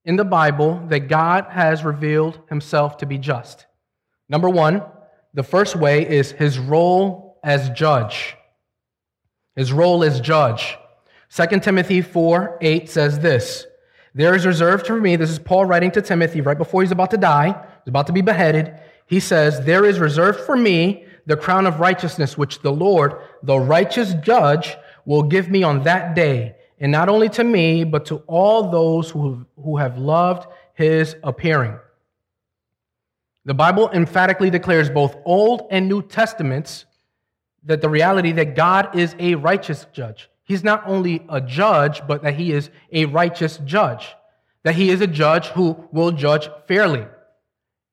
in 0.04 0.16
the 0.16 0.24
Bible 0.24 0.82
that 0.88 1.08
God 1.08 1.46
has 1.48 1.82
revealed 1.82 2.42
himself 2.50 2.98
to 2.98 3.06
be 3.06 3.16
just. 3.16 3.64
Number 4.28 4.50
one, 4.50 4.82
the 5.32 5.42
first 5.42 5.76
way 5.76 6.06
is 6.06 6.32
his 6.32 6.58
role 6.58 7.40
as 7.42 7.70
judge. 7.70 8.36
His 9.54 9.72
role 9.72 10.04
as 10.04 10.20
judge. 10.20 10.76
2 11.34 11.60
Timothy 11.60 12.02
4 12.02 12.58
8 12.60 12.88
says 12.88 13.18
this 13.18 13.66
There 14.14 14.34
is 14.34 14.46
reserved 14.46 14.86
for 14.86 15.00
me, 15.00 15.16
this 15.16 15.30
is 15.30 15.38
Paul 15.38 15.64
writing 15.64 15.90
to 15.92 16.02
Timothy 16.02 16.40
right 16.40 16.58
before 16.58 16.82
he's 16.82 16.92
about 16.92 17.10
to 17.10 17.16
die, 17.16 17.48
he's 17.48 17.88
about 17.88 18.06
to 18.06 18.12
be 18.12 18.22
beheaded. 18.22 18.78
He 19.06 19.20
says, 19.20 19.64
There 19.64 19.84
is 19.84 19.98
reserved 19.98 20.40
for 20.40 20.56
me 20.56 21.06
the 21.26 21.36
crown 21.36 21.66
of 21.66 21.80
righteousness, 21.80 22.38
which 22.38 22.60
the 22.60 22.72
Lord, 22.72 23.16
the 23.42 23.58
righteous 23.58 24.14
judge, 24.14 24.76
will 25.04 25.22
give 25.22 25.48
me 25.50 25.62
on 25.62 25.82
that 25.84 26.14
day, 26.14 26.56
and 26.78 26.92
not 26.92 27.08
only 27.08 27.28
to 27.30 27.44
me, 27.44 27.84
but 27.84 28.06
to 28.06 28.16
all 28.26 28.70
those 28.70 29.10
who, 29.10 29.46
who 29.62 29.76
have 29.76 29.98
loved 29.98 30.48
his 30.74 31.16
appearing. 31.22 31.78
The 33.44 33.54
Bible 33.54 33.90
emphatically 33.92 34.50
declares 34.50 34.90
both 34.90 35.16
Old 35.24 35.68
and 35.70 35.88
New 35.88 36.02
Testaments 36.02 36.84
that 37.64 37.80
the 37.80 37.88
reality 37.88 38.32
that 38.32 38.56
God 38.56 38.96
is 38.98 39.14
a 39.18 39.36
righteous 39.36 39.86
judge. 39.92 40.28
He's 40.46 40.62
not 40.62 40.84
only 40.86 41.26
a 41.28 41.40
judge, 41.40 42.06
but 42.06 42.22
that 42.22 42.34
he 42.34 42.52
is 42.52 42.70
a 42.92 43.04
righteous 43.06 43.58
judge. 43.64 44.14
That 44.62 44.76
he 44.76 44.90
is 44.90 45.00
a 45.00 45.06
judge 45.06 45.48
who 45.48 45.88
will 45.92 46.12
judge 46.12 46.48
fairly. 46.68 47.04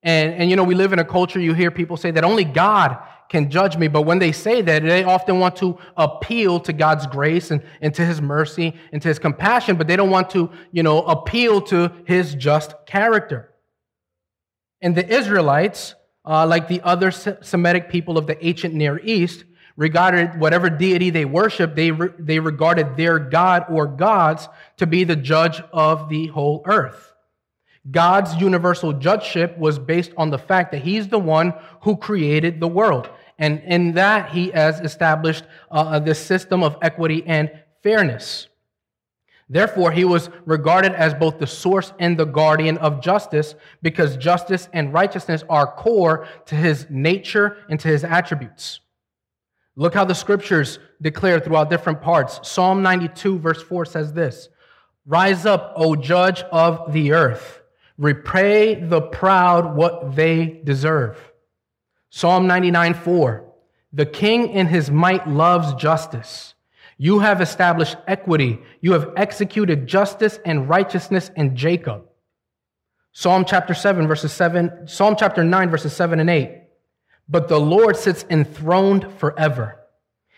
And, 0.04 0.34
and 0.36 0.50
you 0.50 0.56
know, 0.56 0.64
we 0.64 0.76
live 0.76 0.94
in 0.94 1.00
a 1.00 1.06
culture, 1.06 1.40
you 1.40 1.54
hear 1.54 1.72
people 1.72 1.98
say 1.98 2.12
that 2.12 2.24
only 2.24 2.44
God 2.44 2.98
can 3.30 3.50
judge 3.50 3.76
me. 3.78 3.88
But 3.88 4.04
when 4.04 4.20
they 4.20 4.32
say 4.32 4.62
that, 4.62 4.84
they 4.84 5.04
often 5.04 5.40
want 5.40 5.56
to 5.58 5.80
appeal 5.98 6.60
to 6.60 6.74
God's 6.74 7.08
grace 7.08 7.50
and, 7.50 7.64
and 7.82 7.94
to 7.96 8.06
his 8.06 8.22
mercy 8.22 8.76
and 8.92 9.02
to 9.02 9.08
his 9.08 9.18
compassion, 9.18 9.76
but 9.76 9.88
they 9.88 9.96
don't 9.96 10.12
want 10.12 10.30
to, 10.32 10.52
you 10.72 10.84
know, 10.84 11.02
appeal 11.04 11.60
to 11.62 11.92
his 12.06 12.36
just 12.36 12.76
character. 12.86 13.50
And 14.82 14.96
the 14.96 15.08
Israelites, 15.08 15.96
uh, 16.26 16.46
like 16.46 16.68
the 16.68 16.82
other 16.82 17.10
Semitic 17.10 17.90
people 17.90 18.20
of 18.20 18.28
the 18.28 18.46
ancient 18.46 18.76
Near 18.76 19.00
East, 19.00 19.46
regarded 19.76 20.40
whatever 20.40 20.70
deity 20.70 21.10
they 21.10 21.26
worshiped, 21.26 21.76
they, 21.76 21.92
re- 21.92 22.10
they 22.20 22.40
regarded 22.40 22.96
their 22.96 23.20
God 23.20 23.66
or 23.70 23.88
gods 23.88 24.48
to 24.78 24.86
be 24.86 25.04
the 25.04 25.16
judge 25.16 25.62
of 25.72 26.10
the 26.10 26.28
whole 26.28 26.62
earth. 26.66 27.14
God's 27.90 28.36
universal 28.36 28.94
judgeship 28.94 29.58
was 29.58 29.78
based 29.78 30.12
on 30.16 30.30
the 30.30 30.38
fact 30.38 30.72
that 30.72 30.84
he's 30.84 31.10
the 31.10 31.20
one 31.20 31.54
who 31.82 31.98
created 31.98 32.60
the 32.60 32.68
world. 32.68 33.10
And 33.38 33.62
in 33.66 33.94
that, 33.94 34.30
he 34.30 34.52
has 34.52 34.80
established 34.80 35.44
uh, 35.70 36.00
this 36.00 36.24
system 36.24 36.64
of 36.64 36.78
equity 36.82 37.24
and 37.26 37.52
fairness. 37.82 38.48
Therefore, 39.50 39.92
he 39.92 40.06
was 40.06 40.30
regarded 40.46 40.94
as 40.94 41.14
both 41.14 41.40
the 41.40 41.48
source 41.48 41.92
and 42.00 42.18
the 42.18 42.26
guardian 42.26 42.78
of 42.78 43.02
justice 43.02 43.56
because 43.82 44.16
justice 44.16 44.70
and 44.72 44.94
righteousness 44.94 45.44
are 45.50 45.68
core 45.68 46.28
to 46.46 46.56
his 46.56 46.88
nature 46.90 47.58
and 47.70 47.80
to 47.82 47.90
his 47.90 48.06
attributes. 48.06 48.80
Look 49.76 49.94
how 49.94 50.06
the 50.06 50.14
scriptures 50.16 50.80
declare 51.02 51.40
throughout 51.40 51.70
different 51.70 52.02
parts. 52.02 52.40
Psalm 52.48 52.84
92, 52.84 53.40
verse 53.40 53.62
4 53.62 53.86
says 53.86 54.14
this 54.14 54.50
Rise 55.06 55.46
up, 55.46 55.74
O 55.76 55.96
judge 55.96 56.42
of 56.44 56.94
the 56.94 57.14
earth, 57.14 57.62
repay 57.98 58.76
the 58.76 59.02
proud 59.02 59.76
what 59.76 60.16
they 60.16 60.62
deserve. 60.64 61.18
Psalm 62.10 62.48
99 62.48 62.94
4. 62.94 63.50
The 63.92 64.06
king 64.06 64.50
in 64.50 64.68
his 64.68 64.90
might 64.90 65.28
loves 65.28 65.74
justice. 65.76 66.54
You 66.98 67.20
have 67.20 67.42
established 67.42 67.98
equity. 68.08 68.60
You 68.82 68.94
have 68.94 69.12
executed 69.18 69.88
justice 69.88 70.40
and 70.46 70.70
righteousness 70.70 71.32
in 71.36 71.56
Jacob. 71.56 72.04
Psalm 73.12 73.46
chapter 73.46 73.74
7, 73.74 74.08
verses 74.08 74.32
7, 74.34 74.88
Psalm 74.88 75.16
chapter 75.18 75.44
9, 75.44 75.70
verses 75.70 75.94
7 75.94 76.20
and 76.20 76.30
8. 76.30 76.63
But 77.28 77.48
the 77.48 77.60
Lord 77.60 77.96
sits 77.96 78.26
enthroned 78.30 79.12
forever. 79.18 79.80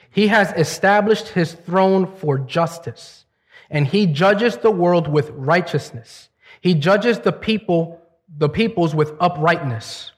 He 0.10 0.27
has 0.27 0.54
established 0.54 1.30
his 1.30 1.54
throne 1.54 2.08
for 2.18 2.38
justice, 2.38 3.25
and 3.70 3.86
he 3.86 4.06
judges 4.06 4.58
the 4.58 4.72
world 4.72 5.08
with 5.08 5.30
righteousness. 5.32 6.30
He 6.62 6.74
judges 6.74 7.20
the 7.20 7.34
people, 7.34 8.01
the 8.38 8.50
peoples 8.50 8.96
with 8.96 9.13
uprightness. 9.20 10.12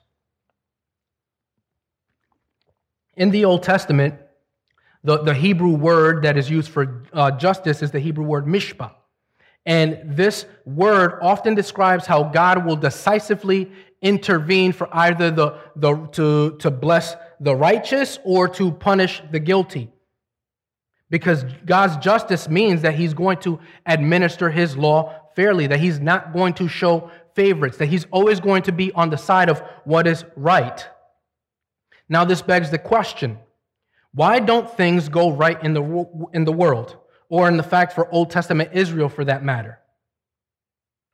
In 3.16 3.30
the 3.30 3.44
Old 3.44 3.64
Testament, 3.64 4.14
the, 5.02 5.18
the 5.18 5.34
Hebrew 5.34 5.74
word 5.74 6.22
that 6.22 6.36
is 6.36 6.48
used 6.48 6.70
for 6.70 7.02
uh, 7.12 7.32
justice 7.32 7.82
is 7.82 7.90
the 7.90 8.00
Hebrew 8.00 8.24
word 8.24 8.46
mishpat. 8.46 8.92
And 9.66 9.98
this 10.04 10.46
word 10.64 11.18
often 11.20 11.54
describes 11.54 12.06
how 12.06 12.22
God 12.24 12.64
will 12.64 12.76
decisively 12.76 13.70
intervene 14.00 14.72
for 14.72 14.88
either 14.92 15.30
the, 15.30 15.58
the, 15.76 15.96
to, 16.12 16.56
to 16.58 16.70
bless 16.70 17.16
the 17.40 17.54
righteous 17.54 18.18
or 18.24 18.48
to 18.48 18.72
punish 18.72 19.22
the 19.30 19.40
guilty. 19.40 19.90
Because 21.10 21.44
God's 21.64 21.96
justice 21.96 22.48
means 22.48 22.82
that 22.82 22.94
He's 22.94 23.14
going 23.14 23.38
to 23.38 23.58
administer 23.86 24.50
His 24.50 24.76
law 24.76 25.14
fairly, 25.34 25.66
that 25.66 25.80
He's 25.80 26.00
not 26.00 26.32
going 26.32 26.54
to 26.54 26.68
show 26.68 27.10
favorites, 27.34 27.78
that 27.78 27.86
He's 27.86 28.06
always 28.10 28.40
going 28.40 28.62
to 28.62 28.72
be 28.72 28.92
on 28.92 29.10
the 29.10 29.16
side 29.16 29.48
of 29.48 29.62
what 29.84 30.06
is 30.06 30.24
right. 30.36 30.86
Now, 32.08 32.24
this 32.24 32.42
begs 32.42 32.70
the 32.70 32.78
question 32.78 33.38
why 34.12 34.40
don't 34.40 34.70
things 34.70 35.08
go 35.08 35.30
right 35.30 35.62
in 35.62 35.74
the, 35.74 36.28
in 36.32 36.44
the 36.44 36.52
world, 36.52 36.96
or 37.28 37.48
in 37.48 37.56
the 37.56 37.62
fact 37.62 37.92
for 37.92 38.10
Old 38.12 38.30
Testament 38.30 38.70
Israel 38.72 39.08
for 39.08 39.24
that 39.24 39.44
matter? 39.44 39.78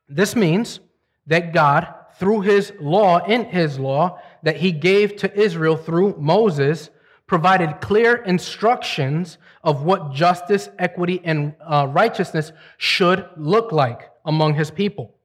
This 0.07 0.35
means 0.35 0.79
that 1.27 1.53
God, 1.53 1.93
through 2.19 2.41
his 2.41 2.73
law, 2.79 3.25
in 3.25 3.45
his 3.45 3.79
law, 3.79 4.19
that 4.43 4.57
he 4.57 4.71
gave 4.71 5.15
to 5.17 5.39
Israel 5.39 5.75
through 5.75 6.15
Moses, 6.17 6.89
provided 7.27 7.81
clear 7.81 8.15
instructions 8.15 9.37
of 9.63 9.83
what 9.83 10.13
justice, 10.13 10.69
equity, 10.77 11.19
and 11.23 11.55
uh, 11.65 11.87
righteousness 11.89 12.51
should 12.77 13.27
look 13.35 13.71
like 13.71 14.11
among 14.25 14.53
his 14.53 14.69
people. 14.69 15.15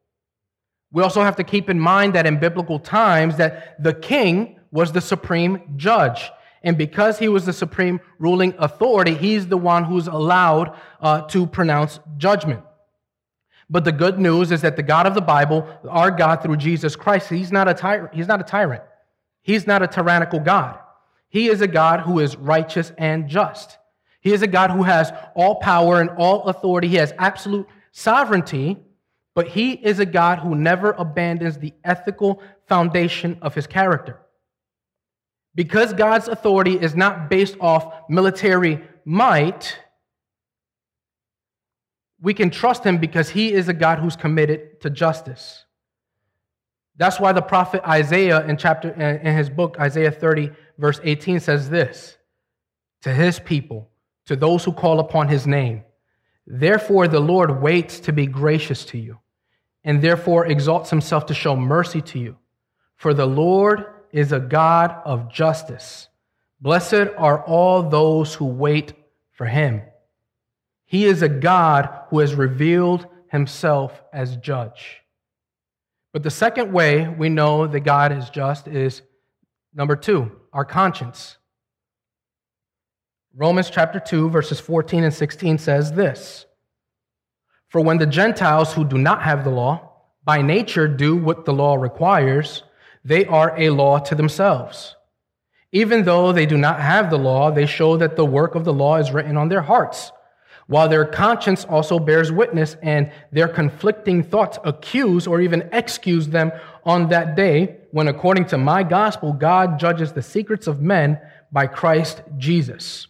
We 0.92 1.02
also 1.02 1.22
have 1.22 1.36
to 1.36 1.44
keep 1.44 1.70
in 1.70 1.78
mind 1.78 2.14
that 2.14 2.26
in 2.26 2.40
biblical 2.40 2.78
times 2.78 3.36
that 3.36 3.82
the 3.82 3.94
king 3.94 4.58
was 4.72 4.92
the 4.92 5.00
supreme 5.00 5.74
judge. 5.76 6.30
And 6.62 6.76
because 6.76 7.18
he 7.18 7.28
was 7.28 7.46
the 7.46 7.52
supreme 7.52 8.00
ruling 8.18 8.54
authority, 8.58 9.14
he's 9.14 9.46
the 9.46 9.56
one 9.56 9.84
who's 9.84 10.08
allowed 10.08 10.76
uh, 11.00 11.22
to 11.22 11.46
pronounce 11.46 12.00
judgment. 12.18 12.62
But 13.70 13.84
the 13.84 13.92
good 13.92 14.18
news 14.18 14.50
is 14.50 14.62
that 14.62 14.76
the 14.76 14.82
God 14.82 15.06
of 15.06 15.14
the 15.14 15.20
Bible, 15.20 15.64
our 15.88 16.10
God 16.10 16.42
through 16.42 16.56
Jesus 16.56 16.96
Christ, 16.96 17.28
he's 17.28 17.52
not 17.52 17.68
a 17.68 17.74
tyrant. 17.74 18.12
He's 18.12 18.26
not 18.26 18.40
a 18.40 18.44
tyrant. 18.44 18.82
He's 19.42 19.66
not 19.66 19.80
a 19.80 19.86
tyrannical 19.86 20.40
God. 20.40 20.78
He 21.28 21.48
is 21.48 21.60
a 21.60 21.68
God 21.68 22.00
who 22.00 22.18
is 22.18 22.36
righteous 22.36 22.92
and 22.98 23.28
just. 23.28 23.78
He 24.20 24.32
is 24.32 24.42
a 24.42 24.48
God 24.48 24.72
who 24.72 24.82
has 24.82 25.12
all 25.36 25.54
power 25.60 26.00
and 26.00 26.10
all 26.10 26.42
authority. 26.44 26.88
He 26.88 26.96
has 26.96 27.14
absolute 27.16 27.68
sovereignty, 27.92 28.76
but 29.36 29.46
he 29.46 29.72
is 29.72 30.00
a 30.00 30.06
God 30.06 30.40
who 30.40 30.56
never 30.56 30.90
abandons 30.90 31.56
the 31.56 31.72
ethical 31.84 32.42
foundation 32.66 33.38
of 33.40 33.54
his 33.54 33.68
character. 33.68 34.20
Because 35.54 35.92
God's 35.92 36.26
authority 36.26 36.74
is 36.74 36.96
not 36.96 37.30
based 37.30 37.56
off 37.60 37.94
military 38.08 38.84
might, 39.04 39.78
we 42.20 42.34
can 42.34 42.50
trust 42.50 42.84
him 42.84 42.98
because 42.98 43.30
he 43.30 43.52
is 43.52 43.68
a 43.68 43.72
God 43.72 43.98
who's 43.98 44.16
committed 44.16 44.80
to 44.82 44.90
justice. 44.90 45.64
That's 46.96 47.18
why 47.18 47.32
the 47.32 47.42
prophet 47.42 47.82
Isaiah 47.86 48.44
in 48.46 48.56
chapter 48.56 48.90
in 48.90 49.36
his 49.36 49.48
book 49.48 49.76
Isaiah 49.80 50.10
30 50.10 50.50
verse 50.76 51.00
18 51.02 51.40
says 51.40 51.70
this 51.70 52.18
to 53.02 53.12
his 53.12 53.38
people 53.38 53.88
to 54.26 54.36
those 54.36 54.64
who 54.64 54.72
call 54.72 55.00
upon 55.00 55.28
his 55.28 55.46
name 55.46 55.82
therefore 56.46 57.08
the 57.08 57.20
Lord 57.20 57.62
waits 57.62 58.00
to 58.00 58.12
be 58.12 58.26
gracious 58.26 58.84
to 58.86 58.98
you 58.98 59.18
and 59.82 60.02
therefore 60.02 60.46
exalts 60.46 60.90
himself 60.90 61.24
to 61.26 61.34
show 61.34 61.56
mercy 61.56 62.02
to 62.02 62.18
you 62.18 62.36
for 62.96 63.14
the 63.14 63.24
Lord 63.24 63.86
is 64.12 64.32
a 64.32 64.40
God 64.40 64.94
of 65.06 65.32
justice. 65.32 66.08
Blessed 66.60 67.08
are 67.16 67.42
all 67.42 67.82
those 67.82 68.34
who 68.34 68.44
wait 68.44 68.92
for 69.32 69.46
him. 69.46 69.80
He 70.90 71.04
is 71.04 71.22
a 71.22 71.28
God 71.28 71.88
who 72.08 72.18
has 72.18 72.34
revealed 72.34 73.06
himself 73.28 74.02
as 74.12 74.36
judge. 74.38 75.02
But 76.12 76.24
the 76.24 76.32
second 76.32 76.72
way 76.72 77.06
we 77.06 77.28
know 77.28 77.68
that 77.68 77.80
God 77.80 78.10
is 78.10 78.28
just 78.28 78.66
is 78.66 79.02
number 79.72 79.94
two, 79.94 80.32
our 80.52 80.64
conscience. 80.64 81.36
Romans 83.36 83.70
chapter 83.70 84.00
2, 84.00 84.30
verses 84.30 84.58
14 84.58 85.04
and 85.04 85.14
16 85.14 85.58
says 85.58 85.92
this 85.92 86.46
For 87.68 87.80
when 87.80 87.98
the 87.98 88.06
Gentiles 88.06 88.72
who 88.72 88.84
do 88.84 88.98
not 88.98 89.22
have 89.22 89.44
the 89.44 89.50
law, 89.50 89.92
by 90.24 90.42
nature 90.42 90.88
do 90.88 91.16
what 91.16 91.44
the 91.44 91.52
law 91.52 91.76
requires, 91.76 92.64
they 93.04 93.26
are 93.26 93.56
a 93.56 93.70
law 93.70 94.00
to 94.00 94.16
themselves. 94.16 94.96
Even 95.70 96.02
though 96.02 96.32
they 96.32 96.46
do 96.46 96.58
not 96.58 96.80
have 96.80 97.10
the 97.10 97.18
law, 97.18 97.52
they 97.52 97.66
show 97.66 97.96
that 97.96 98.16
the 98.16 98.24
work 98.24 98.56
of 98.56 98.64
the 98.64 98.72
law 98.72 98.96
is 98.96 99.12
written 99.12 99.36
on 99.36 99.48
their 99.48 99.62
hearts, 99.62 100.10
while 100.70 100.88
their 100.88 101.04
conscience 101.04 101.64
also 101.64 101.98
bears 101.98 102.30
witness, 102.30 102.76
and 102.80 103.10
their 103.32 103.48
conflicting 103.48 104.22
thoughts 104.22 104.56
accuse 104.62 105.26
or 105.26 105.40
even 105.40 105.68
excuse 105.72 106.28
them 106.28 106.52
on 106.84 107.08
that 107.08 107.34
day 107.34 107.78
when, 107.90 108.06
according 108.06 108.44
to 108.44 108.56
my 108.56 108.84
gospel, 108.84 109.32
God 109.32 109.80
judges 109.80 110.12
the 110.12 110.22
secrets 110.22 110.68
of 110.68 110.80
men 110.80 111.18
by 111.50 111.66
Christ 111.66 112.22
Jesus. 112.38 113.08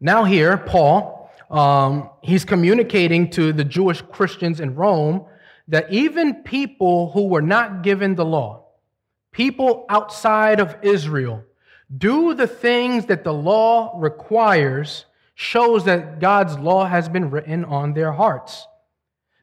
Now, 0.00 0.24
here, 0.24 0.56
Paul, 0.56 1.30
um, 1.48 2.10
he's 2.22 2.44
communicating 2.44 3.30
to 3.30 3.52
the 3.52 3.62
Jewish 3.62 4.02
Christians 4.02 4.58
in 4.58 4.74
Rome 4.74 5.26
that 5.68 5.92
even 5.92 6.42
people 6.42 7.12
who 7.12 7.28
were 7.28 7.40
not 7.40 7.82
given 7.82 8.16
the 8.16 8.24
law, 8.24 8.64
people 9.30 9.86
outside 9.88 10.58
of 10.58 10.74
Israel, 10.82 11.44
do 11.96 12.34
the 12.34 12.48
things 12.48 13.06
that 13.06 13.22
the 13.22 13.32
law 13.32 13.92
requires 13.96 15.04
shows 15.36 15.84
that 15.84 16.18
God's 16.18 16.58
law 16.58 16.86
has 16.86 17.08
been 17.08 17.30
written 17.30 17.64
on 17.64 17.92
their 17.92 18.12
hearts. 18.12 18.66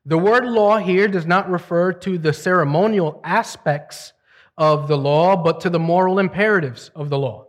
The 0.06 0.18
word 0.18 0.44
law 0.44 0.78
here 0.80 1.08
does 1.08 1.28
not 1.28 1.50
refer 1.50 1.94
to 1.94 2.18
the 2.18 2.34
ceremonial 2.34 3.22
aspects 3.24 4.12
of 4.58 4.88
the 4.88 4.98
law, 4.98 5.36
but 5.38 5.62
to 5.62 5.70
the 5.70 5.80
moral 5.80 6.18
imperatives 6.20 6.90
of 6.96 7.10
the 7.10 7.18
law. 7.18 7.46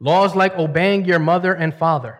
Laws 0.00 0.34
like 0.34 0.58
obeying 0.58 1.04
your 1.04 1.20
mother 1.20 1.54
and 1.54 1.72
father. 1.72 2.18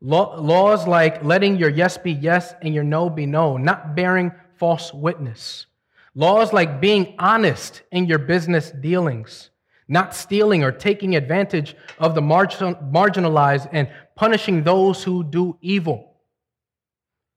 Laws 0.00 0.86
like 0.86 1.24
letting 1.24 1.56
your 1.56 1.70
yes 1.70 1.96
be 1.96 2.12
yes 2.12 2.54
and 2.60 2.74
your 2.74 2.84
no 2.84 3.08
be 3.08 3.24
no, 3.24 3.56
not 3.56 3.94
bearing 3.94 4.32
false 4.56 4.92
witness. 4.92 5.66
Laws 6.14 6.52
like 6.52 6.80
being 6.80 7.14
honest 7.20 7.82
in 7.92 8.06
your 8.06 8.18
business 8.18 8.72
dealings, 8.72 9.50
not 9.86 10.14
stealing 10.14 10.62
or 10.62 10.72
taking 10.72 11.16
advantage 11.16 11.76
of 11.98 12.14
the 12.14 12.20
marginalized 12.20 13.68
and 13.72 13.88
punishing 14.18 14.64
those 14.64 15.04
who 15.04 15.22
do 15.22 15.56
evil. 15.60 16.16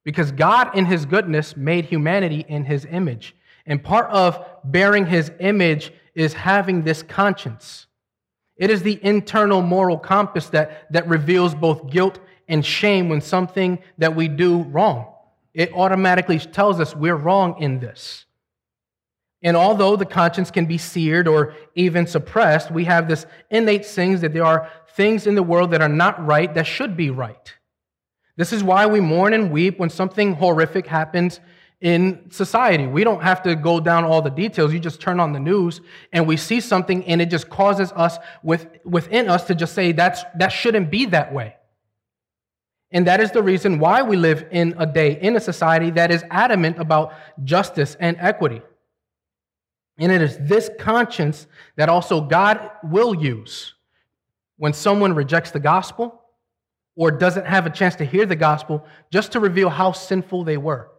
Because 0.03 0.31
God, 0.31 0.75
in 0.75 0.85
His 0.85 1.05
goodness, 1.05 1.55
made 1.55 1.85
humanity 1.85 2.43
in 2.47 2.65
His 2.65 2.85
image. 2.85 3.35
And 3.65 3.83
part 3.83 4.09
of 4.09 4.43
bearing 4.63 5.05
His 5.05 5.31
image 5.39 5.93
is 6.15 6.33
having 6.33 6.83
this 6.83 7.03
conscience. 7.03 7.88
It 8.57 8.69
is 8.69 8.83
the 8.83 9.00
internal 9.03 9.61
moral 9.61 9.97
compass 9.97 10.50
that, 10.50 10.91
that 10.91 11.07
reveals 11.07 11.55
both 11.55 11.89
guilt 11.89 12.19
and 12.47 12.65
shame 12.65 13.09
when 13.09 13.21
something 13.21 13.79
that 13.97 14.15
we 14.15 14.27
do 14.27 14.63
wrong 14.63 15.11
it 15.53 15.73
automatically 15.73 16.39
tells 16.39 16.79
us 16.79 16.95
we're 16.95 17.15
wrong 17.15 17.61
in 17.61 17.79
this. 17.79 18.25
And 19.43 19.57
although 19.57 19.95
the 19.95 20.05
conscience 20.05 20.51
can 20.51 20.65
be 20.65 20.77
seared 20.77 21.27
or 21.27 21.55
even 21.73 22.05
suppressed, 22.05 22.69
we 22.69 22.85
have 22.85 23.07
this 23.07 23.25
innate 23.50 23.85
sense 23.85 24.21
that 24.21 24.33
there 24.33 24.45
are 24.45 24.69
things 24.95 25.27
in 25.27 25.36
the 25.36 25.43
world 25.43 25.71
that 25.71 25.81
are 25.81 25.89
not 25.89 26.25
right 26.25 26.53
that 26.53 26.67
should 26.67 26.95
be 26.95 27.10
right. 27.10 27.53
This 28.38 28.53
is 28.53 28.63
why 28.63 28.86
we 28.86 29.00
mourn 29.00 29.33
and 29.33 29.51
weep 29.51 29.77
when 29.77 29.89
something 29.89 30.33
horrific 30.33 30.88
happens 30.88 31.39
in 31.81 32.29
society. 32.29 32.88
We 32.88 33.03
don't 33.03 33.21
have 33.21 33.41
to 33.43 33.55
go 33.55 33.79
down 33.79 34.05
all 34.05 34.21
the 34.21 34.29
details. 34.29 34.71
You 34.71 34.79
just 34.79 35.01
turn 35.01 35.19
on 35.19 35.33
the 35.33 35.39
news 35.39 35.81
and 36.13 36.27
we 36.27 36.38
see 36.38 36.62
something 36.62 37.03
and 37.05 37.21
it 37.21 37.29
just 37.29 37.50
causes 37.50 37.91
us 37.93 38.17
with, 38.43 38.67
within 38.86 39.29
us 39.29 39.45
to 39.45 39.55
just 39.55 39.74
say 39.74 39.91
that's, 39.91 40.24
that 40.36 40.50
shouldn't 40.50 40.91
be 40.91 41.05
that 41.07 41.33
way. 41.33 41.55
And 42.91 43.07
that 43.07 43.21
is 43.21 43.31
the 43.31 43.41
reason 43.41 43.79
why 43.79 44.01
we 44.01 44.17
live 44.17 44.45
in 44.51 44.75
a 44.77 44.86
day, 44.86 45.19
in 45.19 45.36
a 45.36 45.39
society 45.39 45.89
that 45.92 46.11
is 46.11 46.24
adamant 46.29 46.77
about 46.77 47.13
justice 47.44 47.96
and 48.00 48.18
equity. 48.20 48.61
And 49.98 50.11
it 50.11 50.22
is 50.22 50.37
this 50.39 50.70
conscience 50.79 51.48
that 51.77 51.89
also 51.89 52.22
God 52.22 52.70
will 52.83 53.16
use 53.16 53.74
when 54.61 54.74
someone 54.74 55.15
rejects 55.15 55.50
the 55.50 55.59
gospel 55.59 56.21
or 56.95 57.09
doesn't 57.09 57.47
have 57.47 57.65
a 57.65 57.69
chance 57.71 57.95
to 57.95 58.05
hear 58.05 58.27
the 58.27 58.35
gospel 58.35 58.85
just 59.09 59.31
to 59.31 59.39
reveal 59.39 59.69
how 59.69 59.91
sinful 59.91 60.43
they 60.43 60.55
were. 60.55 60.91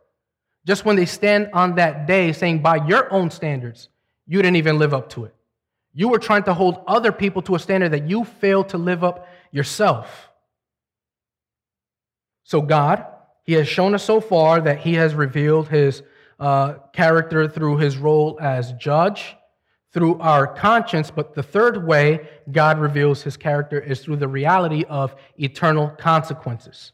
Just 0.66 0.85
when 0.85 0.96
they 0.96 1.07
stand 1.07 1.48
on 1.53 1.77
that 1.77 2.09
day 2.09 2.33
saying, 2.33 2.61
by 2.61 2.85
your 2.88 3.12
own 3.12 3.31
standards, 3.31 3.88
you 4.27 4.42
didn't 4.42 4.57
even 4.57 4.81
live 4.81 4.92
up 4.92 5.11
to 5.11 5.27
it. 5.27 5.35
You 5.94 6.09
were 6.09 6.18
trying 6.18 6.42
to 6.44 6.55
hold 6.55 6.83
other 6.88 7.12
people 7.12 7.40
to 7.42 7.55
a 7.55 7.59
standard 7.61 7.92
that 7.92 8.09
you 8.09 8.25
failed 8.25 8.70
to 8.70 8.79
live 8.79 9.05
up 9.05 9.29
yourself. 9.53 10.29
So, 12.42 12.62
God, 12.62 13.07
He 13.44 13.53
has 13.53 13.68
shown 13.68 13.94
us 13.94 14.03
so 14.03 14.20
far 14.20 14.61
that 14.61 14.81
He 14.81 14.94
has 14.94 15.14
revealed 15.14 15.68
His 15.68 16.03
uh, 16.40 16.75
character 16.92 17.46
through 17.46 17.77
His 17.77 17.96
role 17.96 18.38
as 18.40 18.72
judge, 18.72 19.37
through 19.93 20.19
our 20.21 20.47
conscience. 20.47 21.11
But 21.11 21.35
the 21.35 21.43
third 21.43 21.87
way 21.87 22.29
God 22.51 22.79
reveals 22.79 23.23
His 23.23 23.37
character 23.37 23.81
is 23.81 24.01
through 24.01 24.17
the 24.17 24.29
reality 24.29 24.85
of 24.89 25.15
eternal 25.37 25.89
consequences. 25.89 26.93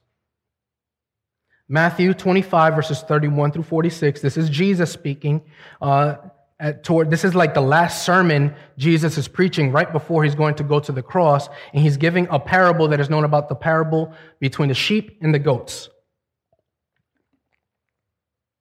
Matthew 1.69 2.15
25, 2.15 2.75
verses 2.75 3.03
31 3.03 3.53
through 3.53 3.63
46. 3.65 4.23
This 4.23 4.37
is 4.37 4.49
Jesus 4.49 4.91
speaking. 4.91 5.43
Uh, 5.83 6.17
at, 6.61 6.83
toward, 6.83 7.11
this 7.11 7.25
is 7.25 7.35
like 7.35 7.55
the 7.55 7.61
last 7.61 8.05
sermon 8.05 8.55
Jesus 8.79 9.17
is 9.17 9.29
preaching 9.29 9.71
right 9.71 9.93
before 9.93 10.25
he's 10.25 10.35
going 10.35 10.57
to 10.57 10.65
go 10.65 10.81
to 10.81 10.91
the 10.91 11.03
cross, 11.03 11.49
and 11.73 11.83
he's 11.83 11.97
giving 11.97 12.27
a 12.31 12.41
parable 12.41 12.89
that 12.89 13.01
is 13.01 13.09
known 13.09 13.25
about 13.25 13.49
the 13.49 13.55
parable 13.55 14.13
between 14.41 14.69
the 14.69 14.75
sheep 14.75 15.19
and 15.21 15.33
the 15.33 15.39
goats. 15.39 15.89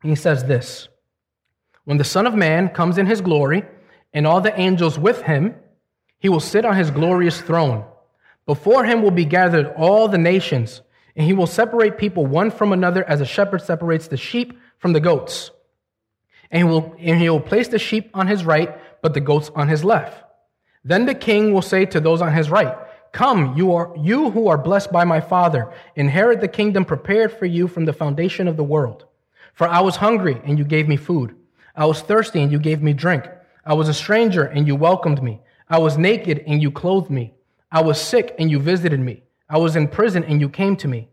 he 0.04 0.14
says 0.14 0.44
this 0.44 0.90
When 1.86 1.98
the 1.98 2.04
Son 2.04 2.28
of 2.28 2.36
Man 2.36 2.70
comes 2.70 2.98
in 2.98 3.08
his 3.08 3.22
glory, 3.22 3.64
and 4.18 4.28
all 4.28 4.42
the 4.42 4.60
angels 4.60 4.98
with 5.00 5.22
him, 5.22 5.56
he 6.20 6.30
will 6.30 6.40
sit 6.40 6.66
on 6.66 6.76
his 6.76 6.92
glorious 6.92 7.40
throne. 7.40 7.86
Before 8.46 8.84
him 8.84 9.02
will 9.02 9.12
be 9.12 9.26
gathered 9.26 9.74
all 9.78 10.08
the 10.08 10.18
nations, 10.18 10.82
and 11.16 11.26
he 11.26 11.34
will 11.34 11.48
separate 11.48 11.98
people 11.98 12.26
one 12.26 12.52
from 12.52 12.74
another 12.74 13.04
as 13.08 13.22
a 13.22 13.26
shepherd 13.26 13.62
separates 13.62 14.08
the 14.08 14.18
sheep 14.18 14.58
from 14.80 14.94
the 14.94 15.00
goats 15.00 15.52
and 16.52 16.60
he, 16.60 16.64
will, 16.64 16.96
and 17.00 17.20
he 17.20 17.30
will 17.30 17.40
place 17.40 17.68
the 17.68 17.80
sheep 17.80 18.10
on 18.14 18.28
his 18.28 18.46
right, 18.46 18.78
but 19.02 19.14
the 19.14 19.20
goats 19.20 19.52
on 19.56 19.68
his 19.68 19.84
left. 19.84 20.24
Then 20.84 21.06
the 21.06 21.16
king 21.16 21.54
will 21.54 21.62
say 21.62 21.86
to 21.86 22.00
those 22.00 22.22
on 22.22 22.34
his 22.34 22.50
right, 22.50 22.76
Come, 23.12 23.58
you 23.58 23.74
are 23.74 23.94
you 23.98 24.30
who 24.32 24.48
are 24.48 24.58
blessed 24.58 24.92
by 24.92 25.04
my 25.04 25.22
father, 25.22 25.72
inherit 25.96 26.40
the 26.42 26.48
kingdom 26.48 26.86
prepared 26.86 27.32
for 27.32 27.46
you 27.46 27.68
from 27.68 27.86
the 27.86 27.94
foundation 27.94 28.48
of 28.48 28.58
the 28.58 28.64
world. 28.64 29.06
For 29.54 29.68
I 29.68 29.82
was 29.82 29.96
hungry, 29.96 30.40
and 30.44 30.58
you 30.58 30.66
gave 30.66 30.88
me 30.88 30.98
food. 30.98 31.36
I 31.76 31.86
was 31.86 32.02
thirsty, 32.02 32.42
and 32.42 32.52
you 32.52 32.60
gave 32.60 32.82
me 32.82 32.94
drink. 32.94 33.26
I 33.68 33.74
was 33.74 33.90
a 33.90 33.94
stranger, 33.94 34.46
and 34.46 34.66
you 34.66 34.78
welcomed 34.78 35.22
me. 35.22 35.42
I 35.68 35.78
was 35.80 35.98
naked, 35.98 36.42
and 36.48 36.62
you 36.62 36.72
clothed 36.72 37.12
me. 37.12 37.34
I 37.70 37.82
was 37.82 38.00
sick, 38.00 38.34
and 38.40 38.50
you 38.50 38.60
visited 38.60 39.02
me. 39.02 39.24
I 39.50 39.58
was 39.58 39.76
in 39.76 39.90
prison, 39.90 40.24
and 40.24 40.40
you 40.40 40.48
came 40.48 40.78
to 40.78 40.88
me. 40.88 41.10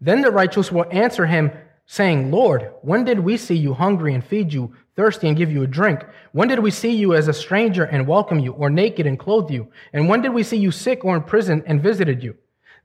Then 0.00 0.22
the 0.22 0.30
righteous 0.30 0.72
will 0.72 0.86
answer 0.90 1.26
him, 1.26 1.50
saying, 1.84 2.30
Lord, 2.30 2.72
when 2.80 3.04
did 3.04 3.20
we 3.20 3.36
see 3.36 3.54
you 3.54 3.74
hungry 3.74 4.14
and 4.14 4.24
feed 4.24 4.50
you, 4.50 4.74
thirsty 4.96 5.28
and 5.28 5.36
give 5.36 5.52
you 5.52 5.62
a 5.62 5.66
drink? 5.66 6.02
When 6.32 6.48
did 6.48 6.60
we 6.60 6.70
see 6.70 6.92
you 6.92 7.12
as 7.12 7.28
a 7.28 7.34
stranger 7.34 7.84
and 7.84 8.06
welcome 8.06 8.38
you, 8.38 8.52
or 8.52 8.70
naked 8.70 9.06
and 9.06 9.18
clothe 9.18 9.50
you? 9.50 9.68
And 9.92 10.08
when 10.08 10.22
did 10.22 10.32
we 10.32 10.42
see 10.42 10.56
you 10.56 10.70
sick 10.70 11.04
or 11.04 11.16
in 11.16 11.22
prison 11.24 11.62
and 11.66 11.82
visited 11.82 12.22
you? 12.22 12.34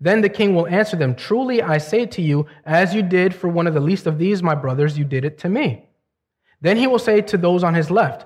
Then 0.02 0.20
the 0.20 0.28
king 0.28 0.54
will 0.54 0.68
answer 0.68 0.98
them, 0.98 1.16
Truly 1.16 1.62
I 1.62 1.78
say 1.78 2.06
to 2.06 2.22
you, 2.22 2.48
as 2.66 2.94
you 2.94 3.02
did 3.02 3.34
for 3.34 3.48
one 3.48 3.66
of 3.66 3.74
the 3.74 3.80
least 3.80 4.08
of 4.08 4.18
these, 4.18 4.44
my 4.44 4.56
brothers, 4.56 4.98
you 4.98 5.06
did 5.06 5.24
it 5.24 5.38
to 5.40 5.48
me. 5.48 5.86
Then 6.60 6.76
he 6.76 6.88
will 6.88 7.00
say 7.00 7.22
to 7.22 7.38
those 7.38 7.64
on 7.64 7.74
his 7.74 7.90
left, 7.90 8.26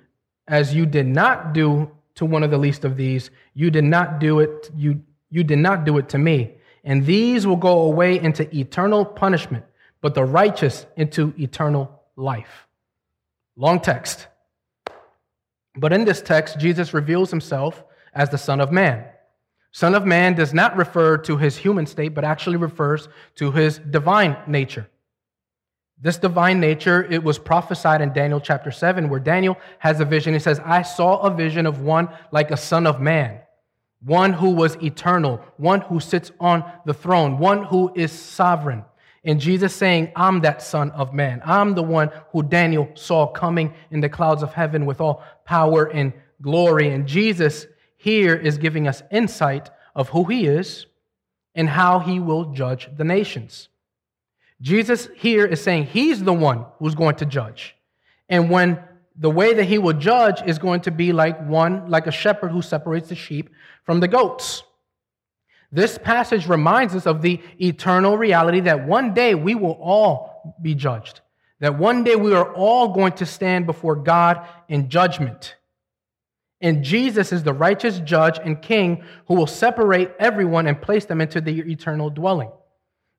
as 0.51 0.75
you 0.75 0.85
did 0.85 1.07
not 1.07 1.53
do 1.53 1.89
to 2.13 2.25
one 2.25 2.43
of 2.43 2.51
the 2.51 2.59
least 2.59 2.85
of 2.85 2.95
these, 2.95 3.31
you 3.55 3.71
did 3.71 3.85
not 3.85 4.19
do 4.19 4.39
it, 4.39 4.69
you, 4.75 5.01
you 5.31 5.43
did 5.43 5.57
not 5.57 5.83
do 5.83 5.97
it 5.97 6.09
to 6.09 6.19
me. 6.19 6.53
And 6.83 7.03
these 7.07 7.47
will 7.47 7.55
go 7.55 7.81
away 7.81 8.19
into 8.19 8.55
eternal 8.55 9.03
punishment 9.03 9.65
but 10.01 10.15
the 10.15 10.25
righteous 10.25 10.85
into 10.97 11.33
eternal 11.37 12.01
life. 12.15 12.67
Long 13.55 13.79
text. 13.79 14.27
But 15.75 15.93
in 15.93 16.05
this 16.05 16.21
text, 16.21 16.59
Jesus 16.59 16.93
reveals 16.93 17.29
himself 17.29 17.83
as 18.13 18.29
the 18.29 18.37
Son 18.37 18.59
of 18.59 18.71
Man. 18.71 19.05
Son 19.71 19.95
of 19.95 20.05
Man 20.05 20.33
does 20.33 20.53
not 20.53 20.75
refer 20.75 21.17
to 21.19 21.37
his 21.37 21.55
human 21.55 21.85
state, 21.85 22.13
but 22.13 22.25
actually 22.25 22.57
refers 22.57 23.07
to 23.35 23.51
his 23.51 23.77
divine 23.77 24.35
nature. 24.47 24.89
This 26.01 26.17
divine 26.17 26.59
nature, 26.59 27.03
it 27.11 27.23
was 27.23 27.37
prophesied 27.37 28.01
in 28.01 28.11
Daniel 28.11 28.41
chapter 28.41 28.71
7, 28.71 29.07
where 29.07 29.19
Daniel 29.19 29.55
has 29.77 29.99
a 29.99 30.05
vision. 30.05 30.33
He 30.33 30.39
says, 30.39 30.59
I 30.59 30.81
saw 30.81 31.19
a 31.19 31.29
vision 31.29 31.67
of 31.67 31.81
one 31.81 32.09
like 32.31 32.49
a 32.49 32.57
son 32.57 32.87
of 32.87 32.99
man, 32.99 33.39
one 34.03 34.33
who 34.33 34.49
was 34.49 34.75
eternal, 34.77 35.45
one 35.57 35.81
who 35.81 35.99
sits 35.99 36.31
on 36.39 36.63
the 36.87 36.93
throne, 36.93 37.37
one 37.37 37.63
who 37.65 37.91
is 37.95 38.11
sovereign. 38.11 38.83
And 39.23 39.39
Jesus 39.39 39.75
saying, 39.75 40.11
I'm 40.15 40.41
that 40.41 40.63
son 40.63 40.89
of 40.91 41.13
man. 41.13 41.43
I'm 41.45 41.75
the 41.75 41.83
one 41.83 42.09
who 42.31 42.41
Daniel 42.41 42.89
saw 42.95 43.27
coming 43.27 43.75
in 43.91 44.01
the 44.01 44.09
clouds 44.09 44.41
of 44.41 44.53
heaven 44.53 44.87
with 44.87 44.99
all 44.99 45.23
power 45.45 45.85
and 45.85 46.13
glory. 46.41 46.89
And 46.89 47.07
Jesus 47.07 47.67
here 47.97 48.35
is 48.35 48.57
giving 48.57 48.87
us 48.87 49.03
insight 49.11 49.69
of 49.93 50.09
who 50.09 50.23
he 50.23 50.47
is 50.47 50.87
and 51.53 51.69
how 51.69 51.99
he 51.99 52.19
will 52.19 52.45
judge 52.45 52.89
the 52.97 53.03
nations. 53.03 53.69
Jesus 54.61 55.09
here 55.15 55.45
is 55.45 55.61
saying 55.61 55.85
he's 55.85 56.23
the 56.23 56.33
one 56.33 56.65
who's 56.77 56.95
going 56.95 57.15
to 57.15 57.25
judge. 57.25 57.75
And 58.29 58.49
when 58.49 58.79
the 59.15 59.29
way 59.29 59.53
that 59.53 59.65
he 59.65 59.77
will 59.77 59.93
judge 59.93 60.41
is 60.45 60.57
going 60.57 60.81
to 60.81 60.91
be 60.91 61.11
like 61.11 61.45
one, 61.47 61.89
like 61.89 62.07
a 62.07 62.11
shepherd 62.11 62.51
who 62.51 62.61
separates 62.61 63.09
the 63.09 63.15
sheep 63.15 63.49
from 63.83 63.99
the 63.99 64.07
goats. 64.07 64.63
This 65.71 65.97
passage 65.97 66.47
reminds 66.47 66.95
us 66.95 67.05
of 67.05 67.21
the 67.21 67.39
eternal 67.59 68.17
reality 68.17 68.61
that 68.61 68.87
one 68.87 69.13
day 69.13 69.35
we 69.35 69.55
will 69.55 69.77
all 69.81 70.55
be 70.61 70.75
judged, 70.75 71.21
that 71.59 71.77
one 71.77 72.03
day 72.03 72.15
we 72.15 72.33
are 72.33 72.53
all 72.53 72.89
going 72.89 73.13
to 73.13 73.25
stand 73.25 73.65
before 73.65 73.95
God 73.95 74.45
in 74.67 74.89
judgment. 74.89 75.55
And 76.59 76.83
Jesus 76.83 77.31
is 77.31 77.43
the 77.43 77.53
righteous 77.53 77.99
judge 77.99 78.39
and 78.43 78.61
king 78.61 79.03
who 79.27 79.35
will 79.35 79.47
separate 79.47 80.11
everyone 80.19 80.67
and 80.67 80.81
place 80.81 81.05
them 81.05 81.21
into 81.21 81.41
the 81.41 81.59
eternal 81.71 82.09
dwelling. 82.09 82.51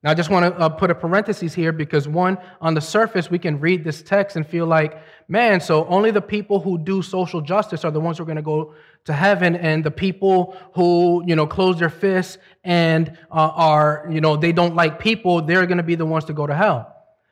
Now, 0.03 0.11
I 0.11 0.15
just 0.15 0.29
want 0.29 0.53
to 0.53 0.59
uh, 0.59 0.67
put 0.67 0.91
a 0.91 0.95
parenthesis 0.95 1.53
here 1.53 1.71
because, 1.71 2.09
one, 2.09 2.37
on 2.59 2.73
the 2.73 2.81
surface, 2.81 3.31
we 3.31 3.39
can 3.39 3.61
read 3.61 3.85
this 3.85 4.01
text 4.01 4.35
and 4.35 4.45
feel 4.45 4.65
like, 4.65 5.01
man, 5.29 5.61
so 5.61 5.85
only 5.87 6.11
the 6.11 6.21
people 6.21 6.59
who 6.59 6.77
do 6.77 7.01
social 7.01 7.39
justice 7.39 7.85
are 7.85 7.91
the 7.91 8.01
ones 8.01 8.17
who 8.17 8.23
are 8.23 8.25
going 8.25 8.35
to 8.35 8.41
go 8.41 8.73
to 9.05 9.13
heaven, 9.13 9.55
and 9.55 9.81
the 9.81 9.91
people 9.91 10.57
who, 10.73 11.23
you 11.25 11.37
know, 11.37 11.47
close 11.47 11.79
their 11.79 11.89
fists 11.89 12.37
and 12.65 13.17
uh, 13.31 13.51
are, 13.55 14.05
you 14.09 14.19
know, 14.19 14.35
they 14.35 14.51
don't 14.51 14.75
like 14.75 14.99
people, 14.99 15.41
they're 15.41 15.65
going 15.65 15.77
to 15.77 15.83
be 15.83 15.95
the 15.95 16.05
ones 16.05 16.25
to 16.25 16.33
go 16.33 16.45
to 16.45 16.55
hell. 16.55 16.89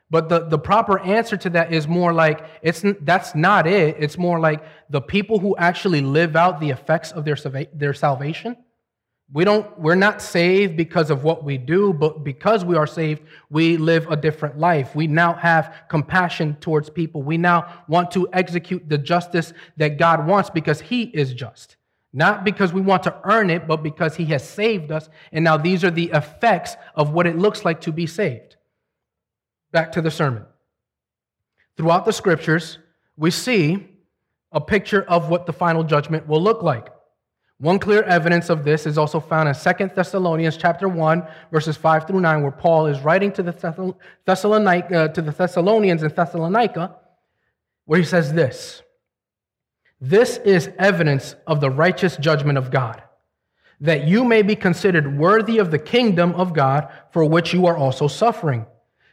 But 0.09 0.29
the, 0.29 0.47
the 0.47 0.59
proper 0.59 0.99
answer 0.99 1.37
to 1.37 1.49
that 1.51 1.73
is 1.73 1.87
more 1.87 2.13
like, 2.13 2.45
it's, 2.61 2.83
that's 3.01 3.35
not 3.35 3.67
it. 3.67 3.95
It's 3.99 4.17
more 4.17 4.39
like 4.39 4.63
the 4.89 5.01
people 5.01 5.39
who 5.39 5.55
actually 5.57 6.01
live 6.01 6.35
out 6.35 6.59
the 6.59 6.69
effects 6.69 7.11
of 7.11 7.23
their, 7.25 7.37
their 7.73 7.93
salvation 7.93 8.57
we 9.33 9.45
don't, 9.45 9.79
we're 9.79 9.95
not 9.95 10.21
saved 10.21 10.75
because 10.75 11.09
of 11.09 11.23
what 11.23 11.45
we 11.45 11.57
do, 11.57 11.93
but 11.93 12.23
because 12.23 12.65
we 12.65 12.75
are 12.75 12.87
saved, 12.87 13.21
we 13.49 13.77
live 13.77 14.09
a 14.11 14.17
different 14.17 14.59
life. 14.59 14.93
We 14.93 15.07
now 15.07 15.33
have 15.35 15.73
compassion 15.87 16.57
towards 16.59 16.89
people. 16.89 17.23
We 17.23 17.37
now 17.37 17.83
want 17.87 18.11
to 18.11 18.27
execute 18.33 18.89
the 18.89 18.97
justice 18.97 19.53
that 19.77 19.97
God 19.97 20.27
wants 20.27 20.49
because 20.49 20.81
He 20.81 21.03
is 21.03 21.33
just. 21.33 21.77
Not 22.11 22.43
because 22.43 22.73
we 22.73 22.81
want 22.81 23.03
to 23.03 23.15
earn 23.23 23.49
it, 23.49 23.67
but 23.67 23.83
because 23.83 24.17
He 24.17 24.25
has 24.25 24.47
saved 24.47 24.91
us. 24.91 25.07
And 25.31 25.45
now 25.45 25.55
these 25.55 25.85
are 25.85 25.91
the 25.91 26.11
effects 26.13 26.75
of 26.93 27.11
what 27.11 27.25
it 27.25 27.37
looks 27.37 27.63
like 27.63 27.79
to 27.81 27.93
be 27.93 28.07
saved. 28.07 28.57
Back 29.71 29.93
to 29.93 30.01
the 30.01 30.11
sermon. 30.11 30.43
Throughout 31.77 32.03
the 32.03 32.11
scriptures, 32.11 32.79
we 33.15 33.31
see 33.31 33.87
a 34.51 34.59
picture 34.59 35.03
of 35.03 35.29
what 35.29 35.45
the 35.45 35.53
final 35.53 35.85
judgment 35.85 36.27
will 36.27 36.41
look 36.43 36.61
like. 36.63 36.89
One 37.61 37.77
clear 37.77 38.01
evidence 38.01 38.49
of 38.49 38.63
this 38.63 38.87
is 38.87 38.97
also 38.97 39.19
found 39.19 39.47
in 39.47 39.53
2 39.53 39.93
Thessalonians 39.93 40.57
chapter 40.57 40.89
1, 40.89 41.23
verses 41.51 41.77
5 41.77 42.07
through 42.07 42.21
9, 42.21 42.41
where 42.41 42.51
Paul 42.51 42.87
is 42.87 43.01
writing 43.01 43.31
to 43.33 43.43
the, 43.43 43.95
Thessalonic, 44.25 44.91
uh, 44.91 45.09
to 45.09 45.21
the 45.21 45.29
Thessalonians 45.29 46.01
in 46.01 46.09
Thessalonica, 46.09 46.95
where 47.85 47.99
he 47.99 48.05
says 48.05 48.33
this 48.33 48.81
This 49.99 50.37
is 50.37 50.71
evidence 50.79 51.35
of 51.45 51.61
the 51.61 51.69
righteous 51.69 52.17
judgment 52.17 52.57
of 52.57 52.71
God, 52.71 53.03
that 53.79 54.07
you 54.07 54.25
may 54.25 54.41
be 54.41 54.55
considered 54.55 55.19
worthy 55.19 55.59
of 55.59 55.69
the 55.69 55.77
kingdom 55.77 56.33
of 56.33 56.55
God 56.55 56.91
for 57.11 57.23
which 57.25 57.53
you 57.53 57.67
are 57.67 57.77
also 57.77 58.07
suffering. 58.07 58.65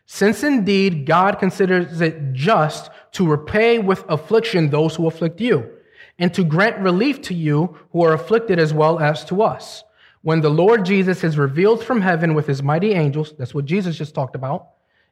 Since 0.07 0.43
indeed 0.43 1.05
God 1.05 1.39
considers 1.39 2.01
it 2.01 2.33
just 2.33 2.89
to 3.13 3.29
repay 3.29 3.79
with 3.79 4.07
affliction 4.09 4.71
those 4.71 4.97
who 4.97 5.07
afflict 5.07 5.39
you 5.39 5.71
and 6.19 6.33
to 6.35 6.45
grant 6.45 6.79
relief 6.79 7.23
to 7.23 7.35
you 7.35 7.79
who 7.93 8.03
are 8.05 8.13
afflicted 8.13 8.59
as 8.59 8.75
well 8.75 8.99
as 8.99 9.25
to 9.27 9.43
us. 9.43 9.85
When 10.23 10.41
the 10.41 10.51
Lord 10.51 10.85
Jesus 10.85 11.23
is 11.23 11.39
revealed 11.39 11.85
from 11.85 12.01
heaven 12.01 12.35
with 12.35 12.47
his 12.47 12.63
mighty 12.63 12.93
angels, 12.93 13.35
that's 13.39 13.55
what 13.55 13.65
Jesus 13.65 13.97
just 13.97 14.15
talked 14.15 14.35
about, 14.35 14.71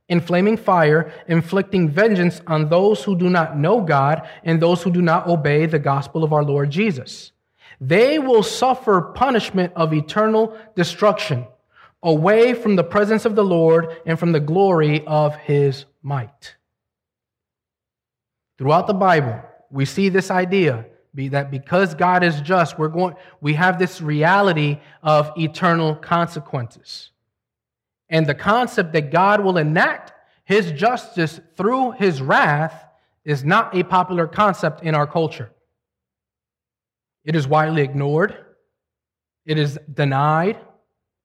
in 0.09 0.21
flaming 0.21 0.57
fire, 0.57 1.13
inflicting 1.29 1.89
vengeance 1.89 2.41
on 2.47 2.69
those 2.69 3.05
who 3.05 3.17
do 3.17 3.31
not 3.31 3.57
know 3.57 3.81
God 3.81 4.29
and 4.45 4.61
those 4.61 4.83
who 4.83 4.91
do 4.91 5.03
not 5.03 5.27
obey 5.27 5.67
the 5.67 5.79
gospel 5.79 6.25
of 6.25 6.33
our 6.33 6.45
Lord 6.45 6.71
Jesus. 6.71 7.33
They 7.81 8.19
will 8.19 8.43
suffer 8.43 9.01
punishment 9.01 9.73
of 9.77 9.93
eternal 9.93 10.59
destruction 10.75 11.47
away 12.03 12.55
from 12.55 12.77
the 12.77 12.85
presence 12.85 13.25
of 13.25 13.35
the 13.35 13.45
Lord 13.45 13.97
and 14.07 14.19
from 14.19 14.33
the 14.33 14.41
glory 14.41 15.05
of 15.07 15.35
his 15.37 15.85
might. 16.03 16.57
Throughout 18.59 18.87
the 18.87 18.95
Bible, 18.95 19.41
we 19.71 19.85
see 19.85 20.09
this 20.09 20.31
idea 20.31 20.87
be 21.17 21.29
that 21.31 21.51
because 21.51 21.95
God 21.95 22.23
is 22.23 22.41
just, 22.43 22.79
we're 22.79 22.89
going, 22.89 23.15
we 23.41 23.55
have 23.55 23.79
this 23.79 24.01
reality 24.01 24.79
of 25.03 25.33
eternal 25.37 25.97
consequences. 25.97 27.11
And 28.09 28.27
the 28.27 28.35
concept 28.35 28.93
that 28.93 29.11
God 29.11 29.41
will 29.41 29.57
enact 29.57 30.13
his 30.45 30.71
justice 30.71 31.41
through 31.57 31.93
his 31.93 32.23
wrath 32.23 32.85
is 33.25 33.45
not 33.45 33.77
a 33.77 33.83
popular 33.83 34.29
concept 34.29 34.85
in 34.85 34.95
our 34.95 35.07
culture. 35.07 35.51
It 37.25 37.35
is 37.35 37.49
widely 37.49 37.83
ignored, 37.83 38.37
it 39.45 39.59
is 39.59 39.79
denied, 39.93 40.61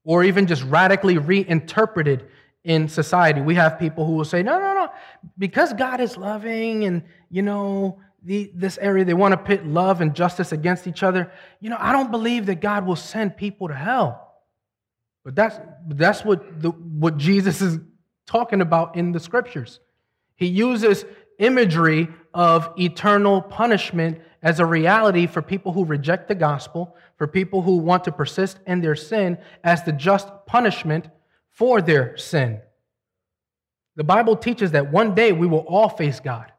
or 0.04 0.24
even 0.24 0.48
just 0.48 0.64
radically 0.64 1.20
reinterpreted 1.20 2.26
in 2.64 2.88
society. 2.88 3.42
We 3.42 3.56
have 3.56 3.78
people 3.78 4.06
who 4.06 4.14
will 4.14 4.26
say, 4.26 4.42
no, 4.42 4.60
no, 4.60 4.74
no, 4.74 4.90
because 5.38 5.74
God 5.74 6.00
is 6.00 6.18
loving 6.18 6.86
and, 6.86 7.04
you 7.30 7.44
know, 7.44 8.00
the, 8.24 8.52
this 8.54 8.78
area, 8.78 9.04
they 9.04 9.14
want 9.14 9.32
to 9.32 9.38
pit 9.38 9.66
love 9.66 10.02
and 10.02 10.14
justice 10.14 10.52
against 10.52 10.88
each 10.88 11.04
other. 11.04 11.32
You 11.60 11.70
know, 11.70 11.78
I 11.80 11.92
don't 11.92 12.12
believe 12.12 12.46
that 12.46 12.62
God 12.62 12.86
will 12.86 12.96
send 12.96 13.36
people 13.36 13.68
to 13.68 13.74
hell. 13.74 14.34
But 15.24 15.36
that's, 15.36 15.60
that's 15.88 16.24
what, 16.24 16.62
the, 16.62 16.70
what 16.70 17.18
Jesus 17.18 17.62
is 17.62 17.80
talking 18.26 18.62
about 18.62 18.96
in 18.96 19.12
the 19.12 19.20
scriptures. 19.20 19.80
He 20.36 20.48
uses 20.48 21.06
imagery 21.38 22.10
of 22.34 22.74
eternal 22.78 23.42
punishment 23.42 24.20
as 24.44 24.60
a 24.60 24.66
reality 24.66 25.28
for 25.28 25.42
people 25.42 25.74
who 25.74 25.86
reject 25.86 26.28
the 26.28 26.36
gospel, 26.36 26.96
for 27.18 27.28
people 27.28 27.62
who 27.62 27.78
want 27.78 28.04
to 28.06 28.12
persist 28.12 28.60
in 28.66 28.82
their 28.82 28.96
sin, 28.96 29.38
as 29.64 29.84
the 29.84 29.92
just 29.92 30.28
punishment 30.48 31.10
for 31.50 31.82
their 31.82 32.18
sin. 32.18 32.60
The 33.96 34.04
Bible 34.04 34.36
teaches 34.36 34.72
that 34.72 34.92
one 34.92 35.14
day 35.14 35.32
we 35.32 35.46
will 35.46 35.60
all 35.60 35.90
face 35.90 36.20
God. 36.20 36.52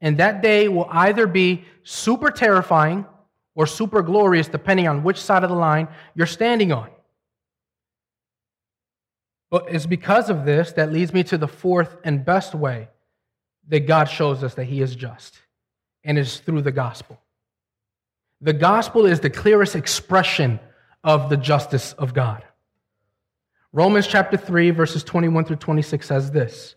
And 0.00 0.18
that 0.18 0.42
day 0.42 0.68
will 0.68 0.88
either 0.90 1.26
be 1.26 1.64
super 1.82 2.30
terrifying 2.30 3.06
or 3.54 3.66
super 3.66 4.02
glorious, 4.02 4.48
depending 4.48 4.86
on 4.86 5.02
which 5.02 5.20
side 5.20 5.42
of 5.42 5.50
the 5.50 5.56
line 5.56 5.88
you're 6.14 6.26
standing 6.26 6.72
on. 6.72 6.88
But 9.50 9.66
it's 9.68 9.86
because 9.86 10.30
of 10.30 10.44
this 10.44 10.72
that 10.72 10.92
leads 10.92 11.12
me 11.12 11.24
to 11.24 11.38
the 11.38 11.48
fourth 11.48 11.96
and 12.04 12.24
best 12.24 12.54
way 12.54 12.88
that 13.68 13.86
God 13.86 14.04
shows 14.04 14.44
us 14.44 14.54
that 14.54 14.64
He 14.64 14.80
is 14.80 14.94
just, 14.94 15.38
and 16.04 16.18
is 16.18 16.38
through 16.40 16.62
the 16.62 16.72
gospel. 16.72 17.18
The 18.40 18.52
gospel 18.52 19.06
is 19.06 19.20
the 19.20 19.30
clearest 19.30 19.74
expression 19.74 20.60
of 21.02 21.28
the 21.28 21.36
justice 21.36 21.92
of 21.94 22.14
God. 22.14 22.44
Romans 23.72 24.06
chapter 24.06 24.36
3, 24.36 24.70
verses 24.70 25.02
21 25.02 25.44
through 25.44 25.56
26 25.56 26.06
says 26.06 26.30
this 26.30 26.76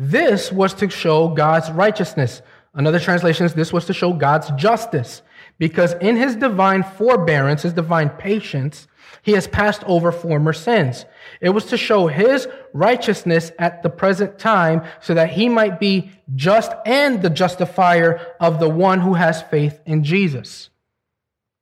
This 0.00 0.52
was 0.52 0.74
to 0.74 0.88
show 0.88 1.26
God's 1.26 1.72
righteousness. 1.72 2.40
Another 2.72 3.00
translation 3.00 3.46
is 3.46 3.54
this 3.54 3.72
was 3.72 3.86
to 3.86 3.92
show 3.92 4.12
God's 4.12 4.48
justice. 4.52 5.22
Because 5.58 5.94
in 5.94 6.14
his 6.14 6.36
divine 6.36 6.84
forbearance, 6.84 7.62
his 7.62 7.72
divine 7.72 8.10
patience, 8.10 8.86
He 9.22 9.32
has 9.32 9.48
passed 9.48 9.82
over 9.84 10.12
former 10.12 10.52
sins. 10.52 11.04
It 11.40 11.48
was 11.48 11.64
to 11.66 11.76
show 11.76 12.06
his 12.06 12.46
righteousness 12.72 13.50
at 13.58 13.82
the 13.82 13.90
present 13.90 14.38
time 14.38 14.86
so 15.00 15.14
that 15.14 15.30
he 15.30 15.48
might 15.48 15.80
be 15.80 16.12
just 16.36 16.70
and 16.86 17.20
the 17.20 17.30
justifier 17.30 18.24
of 18.38 18.60
the 18.60 18.68
one 18.68 19.00
who 19.00 19.14
has 19.14 19.42
faith 19.42 19.80
in 19.84 20.04
Jesus. 20.04 20.70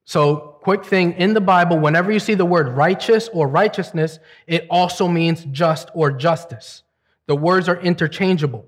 So, 0.05 0.59
quick 0.61 0.85
thing 0.85 1.15
in 1.15 1.33
the 1.33 1.41
Bible, 1.41 1.79
whenever 1.79 2.13
you 2.13 2.21
see 2.21 2.35
the 2.35 2.45
word 2.45 2.69
righteous 2.69 3.31
or 3.33 3.49
righteousness, 3.49 4.19
it 4.47 4.67
also 4.69 5.09
means 5.09 5.47
just 5.47 5.89
or 5.95 6.13
justice. 6.13 6.83
The 7.27 7.37
words 7.37 7.69
are 7.69 7.81
interchangeable. 7.81 8.67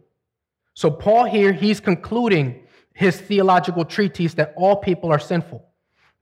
So, 0.75 0.91
Paul 0.91 1.25
here, 1.25 1.53
he's 1.53 1.81
concluding 1.81 2.67
his 2.93 3.21
theological 3.21 3.85
treatise 3.85 4.35
that 4.35 4.55
all 4.57 4.77
people 4.77 5.11
are 5.13 5.19
sinful. 5.19 5.65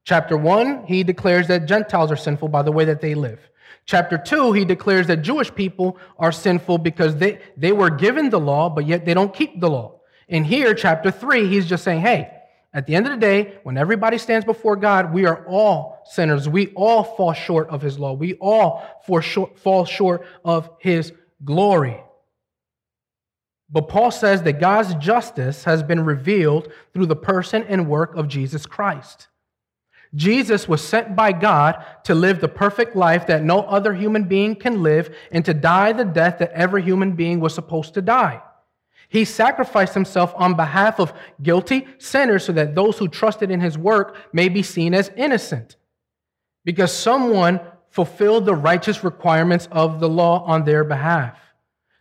Chapter 0.04 0.36
1, 0.36 0.84
he 0.86 1.02
declares 1.02 1.48
that 1.48 1.66
Gentiles 1.66 2.12
are 2.12 2.16
sinful 2.16 2.48
by 2.48 2.62
the 2.62 2.72
way 2.72 2.84
that 2.84 3.00
they 3.00 3.14
live. 3.14 3.40
Chapter 3.86 4.18
2, 4.18 4.52
he 4.52 4.64
declares 4.64 5.06
that 5.06 5.22
Jewish 5.22 5.54
people 5.54 5.98
are 6.18 6.32
sinful 6.32 6.78
because 6.78 7.16
they, 7.16 7.40
they 7.56 7.72
were 7.72 7.90
given 7.90 8.30
the 8.30 8.40
law, 8.40 8.68
but 8.68 8.86
yet 8.86 9.04
they 9.04 9.14
don't 9.14 9.34
keep 9.34 9.60
the 9.60 9.70
law. 9.70 10.00
And 10.28 10.44
here, 10.46 10.74
chapter 10.74 11.10
3, 11.10 11.48
he's 11.48 11.66
just 11.66 11.84
saying, 11.84 12.00
hey, 12.00 12.30
at 12.72 12.86
the 12.86 12.94
end 12.94 13.06
of 13.06 13.12
the 13.12 13.18
day, 13.18 13.58
when 13.62 13.78
everybody 13.78 14.18
stands 14.18 14.44
before 14.44 14.76
God, 14.76 15.14
we 15.14 15.24
are 15.24 15.46
all 15.46 16.02
sinners. 16.04 16.48
We 16.48 16.68
all 16.74 17.04
fall 17.04 17.32
short 17.32 17.68
of 17.70 17.80
his 17.80 17.98
law. 17.98 18.12
We 18.12 18.34
all 18.34 18.84
fall 19.62 19.84
short 19.84 20.26
of 20.44 20.70
his 20.78 21.12
glory. 21.44 22.02
But 23.68 23.88
Paul 23.88 24.10
says 24.10 24.42
that 24.42 24.60
God's 24.60 24.94
justice 24.94 25.64
has 25.64 25.82
been 25.82 26.04
revealed 26.04 26.72
through 26.92 27.06
the 27.06 27.16
person 27.16 27.64
and 27.68 27.88
work 27.88 28.14
of 28.14 28.28
Jesus 28.28 28.64
Christ. 28.64 29.28
Jesus 30.14 30.68
was 30.68 30.82
sent 30.82 31.16
by 31.16 31.32
God 31.32 31.84
to 32.04 32.14
live 32.14 32.40
the 32.40 32.48
perfect 32.48 32.94
life 32.94 33.26
that 33.26 33.42
no 33.42 33.60
other 33.60 33.92
human 33.92 34.24
being 34.24 34.54
can 34.54 34.82
live 34.82 35.14
and 35.32 35.44
to 35.44 35.52
die 35.52 35.92
the 35.92 36.04
death 36.04 36.38
that 36.38 36.52
every 36.52 36.82
human 36.82 37.12
being 37.12 37.40
was 37.40 37.54
supposed 37.54 37.94
to 37.94 38.02
die. 38.02 38.40
He 39.08 39.24
sacrificed 39.24 39.94
himself 39.94 40.32
on 40.36 40.54
behalf 40.54 40.98
of 40.98 41.12
guilty 41.42 41.86
sinners 41.98 42.44
so 42.44 42.52
that 42.52 42.74
those 42.74 42.98
who 42.98 43.08
trusted 43.08 43.50
in 43.50 43.60
his 43.60 43.76
work 43.76 44.16
may 44.32 44.48
be 44.48 44.62
seen 44.62 44.94
as 44.94 45.10
innocent. 45.16 45.76
Because 46.64 46.92
someone 46.92 47.60
fulfilled 47.90 48.46
the 48.46 48.54
righteous 48.54 49.04
requirements 49.04 49.68
of 49.70 50.00
the 50.00 50.08
law 50.08 50.44
on 50.44 50.64
their 50.64 50.84
behalf. 50.84 51.38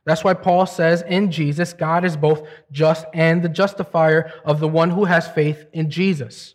That's 0.06 0.24
why 0.24 0.36
Paul 0.36 0.68
says 0.68 1.02
in 1.02 1.32
Jesus, 1.32 1.74
God 1.74 2.06
is 2.06 2.16
both 2.16 2.48
just 2.72 3.06
and 3.14 3.42
the 3.42 3.50
justifier 3.50 4.32
of 4.46 4.60
the 4.60 4.68
one 4.68 4.92
who 4.92 5.06
has 5.06 5.28
faith 5.28 5.66
in 5.74 5.90
Jesus. 5.90 6.54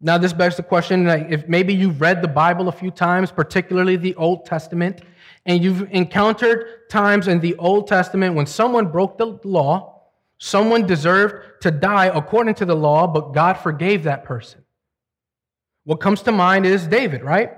Now, 0.00 0.18
this 0.18 0.32
begs 0.32 0.56
the 0.56 0.62
question 0.62 1.06
if 1.06 1.46
maybe 1.46 1.74
you've 1.74 2.00
read 2.00 2.22
the 2.22 2.28
Bible 2.28 2.68
a 2.68 2.72
few 2.72 2.90
times, 2.90 3.30
particularly 3.30 3.96
the 3.96 4.14
Old 4.16 4.44
Testament, 4.44 5.02
and 5.46 5.62
you've 5.62 5.88
encountered 5.92 6.88
times 6.88 7.28
in 7.28 7.40
the 7.40 7.54
Old 7.56 7.86
Testament 7.86 8.34
when 8.34 8.46
someone 8.46 8.88
broke 8.88 9.18
the 9.18 9.38
law, 9.44 10.02
someone 10.38 10.86
deserved 10.86 11.62
to 11.62 11.70
die 11.70 12.06
according 12.06 12.54
to 12.56 12.64
the 12.64 12.74
law, 12.74 13.06
but 13.06 13.34
God 13.34 13.54
forgave 13.54 14.04
that 14.04 14.24
person. 14.24 14.64
What 15.84 16.00
comes 16.00 16.22
to 16.22 16.32
mind 16.32 16.66
is 16.66 16.86
David, 16.86 17.22
right? 17.22 17.52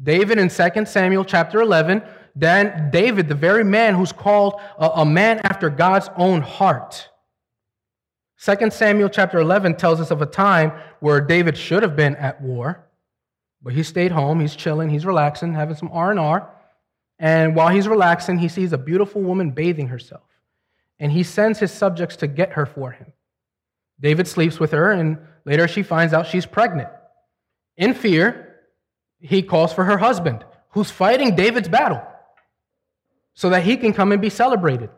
David 0.00 0.38
in 0.38 0.48
2 0.48 0.86
Samuel 0.86 1.24
chapter 1.24 1.60
11 1.60 2.02
then 2.34 2.90
David, 2.90 3.28
the 3.28 3.34
very 3.34 3.64
man 3.64 3.94
who's 3.94 4.12
called 4.12 4.60
a, 4.78 4.90
a 4.96 5.04
man 5.04 5.40
after 5.40 5.70
God's 5.70 6.08
own 6.16 6.42
heart. 6.42 7.08
2 8.42 8.70
Samuel 8.70 9.08
chapter 9.08 9.38
11 9.38 9.76
tells 9.76 10.00
us 10.00 10.10
of 10.10 10.22
a 10.22 10.26
time 10.26 10.72
where 11.00 11.20
David 11.20 11.56
should 11.56 11.82
have 11.82 11.96
been 11.96 12.16
at 12.16 12.40
war, 12.40 12.86
but 13.62 13.74
he 13.74 13.82
stayed 13.82 14.12
home, 14.12 14.40
he's 14.40 14.56
chilling, 14.56 14.88
he's 14.88 15.04
relaxing, 15.04 15.52
having 15.52 15.76
some 15.76 15.90
R&R. 15.92 16.50
And 17.18 17.54
while 17.54 17.68
he's 17.68 17.86
relaxing, 17.86 18.38
he 18.38 18.48
sees 18.48 18.72
a 18.72 18.78
beautiful 18.78 19.20
woman 19.20 19.50
bathing 19.50 19.88
herself. 19.88 20.22
And 20.98 21.12
he 21.12 21.22
sends 21.22 21.58
his 21.58 21.70
subjects 21.70 22.16
to 22.16 22.26
get 22.26 22.52
her 22.52 22.64
for 22.64 22.92
him. 22.92 23.12
David 24.00 24.26
sleeps 24.26 24.58
with 24.58 24.70
her, 24.70 24.90
and 24.92 25.18
later 25.44 25.68
she 25.68 25.82
finds 25.82 26.14
out 26.14 26.26
she's 26.26 26.46
pregnant. 26.46 26.88
In 27.76 27.92
fear, 27.92 28.56
he 29.18 29.42
calls 29.42 29.74
for 29.74 29.84
her 29.84 29.98
husband, 29.98 30.44
who's 30.70 30.90
fighting 30.90 31.36
David's 31.36 31.68
battle 31.68 32.00
so 33.34 33.48
that 33.50 33.62
he 33.62 33.76
can 33.76 33.92
come 33.92 34.12
and 34.12 34.20
be 34.20 34.30
celebrated. 34.30 34.90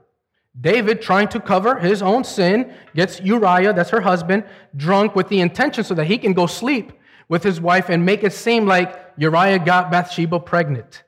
David, 0.61 1.01
trying 1.01 1.29
to 1.29 1.41
cover 1.41 1.79
his 1.79 2.03
own 2.03 2.25
sin, 2.25 2.75
gets 2.95 3.21
Uriah, 3.21 3.73
that's 3.73 3.91
her 3.91 4.01
husband, 4.01 4.45
drunk 4.77 5.15
with 5.15 5.29
the 5.29 5.41
intention 5.41 5.83
so 5.83 5.95
that 5.95 6.05
he 6.07 6.19
can 6.19 6.35
go 6.35 6.47
sleep 6.47 6.93
with 7.29 7.43
his 7.43 7.61
wife 7.61 7.89
and 7.89 8.05
make 8.05 8.23
it 8.23 8.33
seem 8.33 8.67
like 8.67 8.99
Uriah 9.17 9.59
got 9.59 9.91
Bathsheba 9.91 10.41
pregnant. 10.41 11.05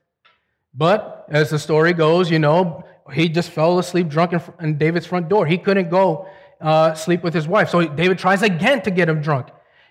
But 0.72 1.26
as 1.28 1.50
the 1.50 1.58
story 1.58 1.92
goes, 1.92 2.30
you 2.30 2.38
know, 2.38 2.84
he 3.12 3.28
just 3.28 3.50
fell 3.50 3.78
asleep 3.78 4.08
drunk 4.08 4.32
in, 4.60 4.78
David's 4.78 5.06
front 5.06 5.28
door. 5.28 5.46
He 5.46 5.58
couldn't 5.58 5.90
go 5.90 6.26
uh, 6.60 6.94
sleep 6.94 7.22
with 7.22 7.34
his 7.34 7.46
wife. 7.46 7.68
So 7.68 7.86
David 7.86 8.18
tries 8.18 8.42
again 8.42 8.80
to 8.82 8.90
get 8.90 9.08
him 9.08 9.20
drunk. 9.20 9.48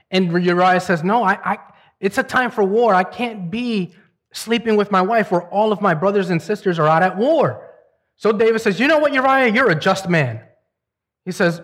And 0.10 0.32
Uriah 0.32 0.80
says, 0.80 1.04
No, 1.04 1.24
I, 1.24 1.34
I, 1.54 1.58
it's 2.00 2.18
a 2.18 2.24
time 2.24 2.52
for 2.52 2.64
war. 2.64 2.94
I 2.94 3.04
can't 3.04 3.52
be 3.52 3.96
sleeping 4.34 4.76
with 4.76 4.92
my 4.92 5.02
wife 5.02 5.32
where 5.32 5.44
all 5.44 5.72
of 5.72 5.80
my 5.80 5.94
brothers 5.94 6.30
and 6.30 6.42
sisters 6.42 6.78
are 6.80 6.88
out 6.88 7.04
at 7.04 7.16
war. 7.16 7.70
So 8.18 8.32
David 8.32 8.60
says, 8.60 8.80
You 8.80 8.88
know 8.88 9.00
what, 9.00 9.14
Uriah? 9.14 9.54
You're 9.54 9.70
a 9.70 9.80
just 9.80 10.10
man. 10.10 10.42
He 11.24 11.32
says, 11.32 11.62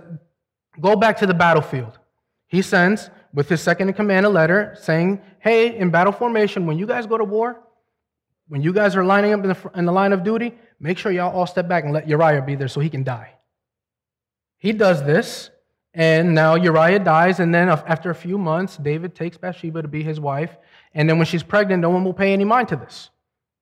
Go 0.80 0.96
back 0.96 1.18
to 1.18 1.28
the 1.28 1.34
battlefield. 1.34 2.00
He 2.48 2.62
sends, 2.62 3.10
with 3.34 3.50
his 3.50 3.62
second 3.62 3.90
in 3.90 3.94
command, 3.96 4.26
a 4.26 4.30
letter 4.30 4.76
saying, 4.80 5.22
Hey, 5.40 5.78
in 5.78 5.90
battle 5.90 6.14
formation, 6.14 6.66
when 6.66 6.78
you 6.80 6.88
guys 6.88 7.06
go 7.06 7.18
to 7.18 7.24
war, 7.24 7.62
when 8.48 8.62
you 8.62 8.74
guys 8.74 8.96
are 8.96 9.04
lining 9.04 9.34
up 9.34 9.44
in 9.44 9.50
the, 9.50 9.72
in 9.76 9.86
the 9.86 9.92
line 9.92 10.14
of 10.14 10.24
duty, 10.24 10.58
make 10.80 10.98
sure 10.98 11.12
y'all 11.12 11.36
all 11.36 11.46
step 11.46 11.68
back 11.68 11.84
and 11.84 11.94
let 11.94 12.08
Uriah 12.08 12.42
be 12.42 12.56
there 12.56 12.68
so 12.68 12.80
he 12.80 12.90
can 12.90 13.04
die. 13.04 13.36
He 14.58 14.74
does 14.74 15.04
this, 15.04 15.52
and 15.94 16.34
now 16.34 16.56
Uriah 16.56 17.00
dies, 17.00 17.40
and 17.40 17.54
then 17.54 17.70
after 17.70 18.10
a 18.10 18.16
few 18.16 18.38
months, 18.38 18.78
David 18.78 19.16
takes 19.16 19.38
Bathsheba 19.38 19.82
to 19.82 19.88
be 19.88 20.04
his 20.04 20.20
wife, 20.20 20.58
and 20.94 21.08
then 21.08 21.18
when 21.18 21.28
she's 21.28 21.44
pregnant, 21.44 21.82
no 21.82 21.90
one 21.90 22.04
will 22.04 22.14
pay 22.14 22.34
any 22.34 22.46
mind 22.46 22.70
to 22.70 22.76
this. 22.76 23.10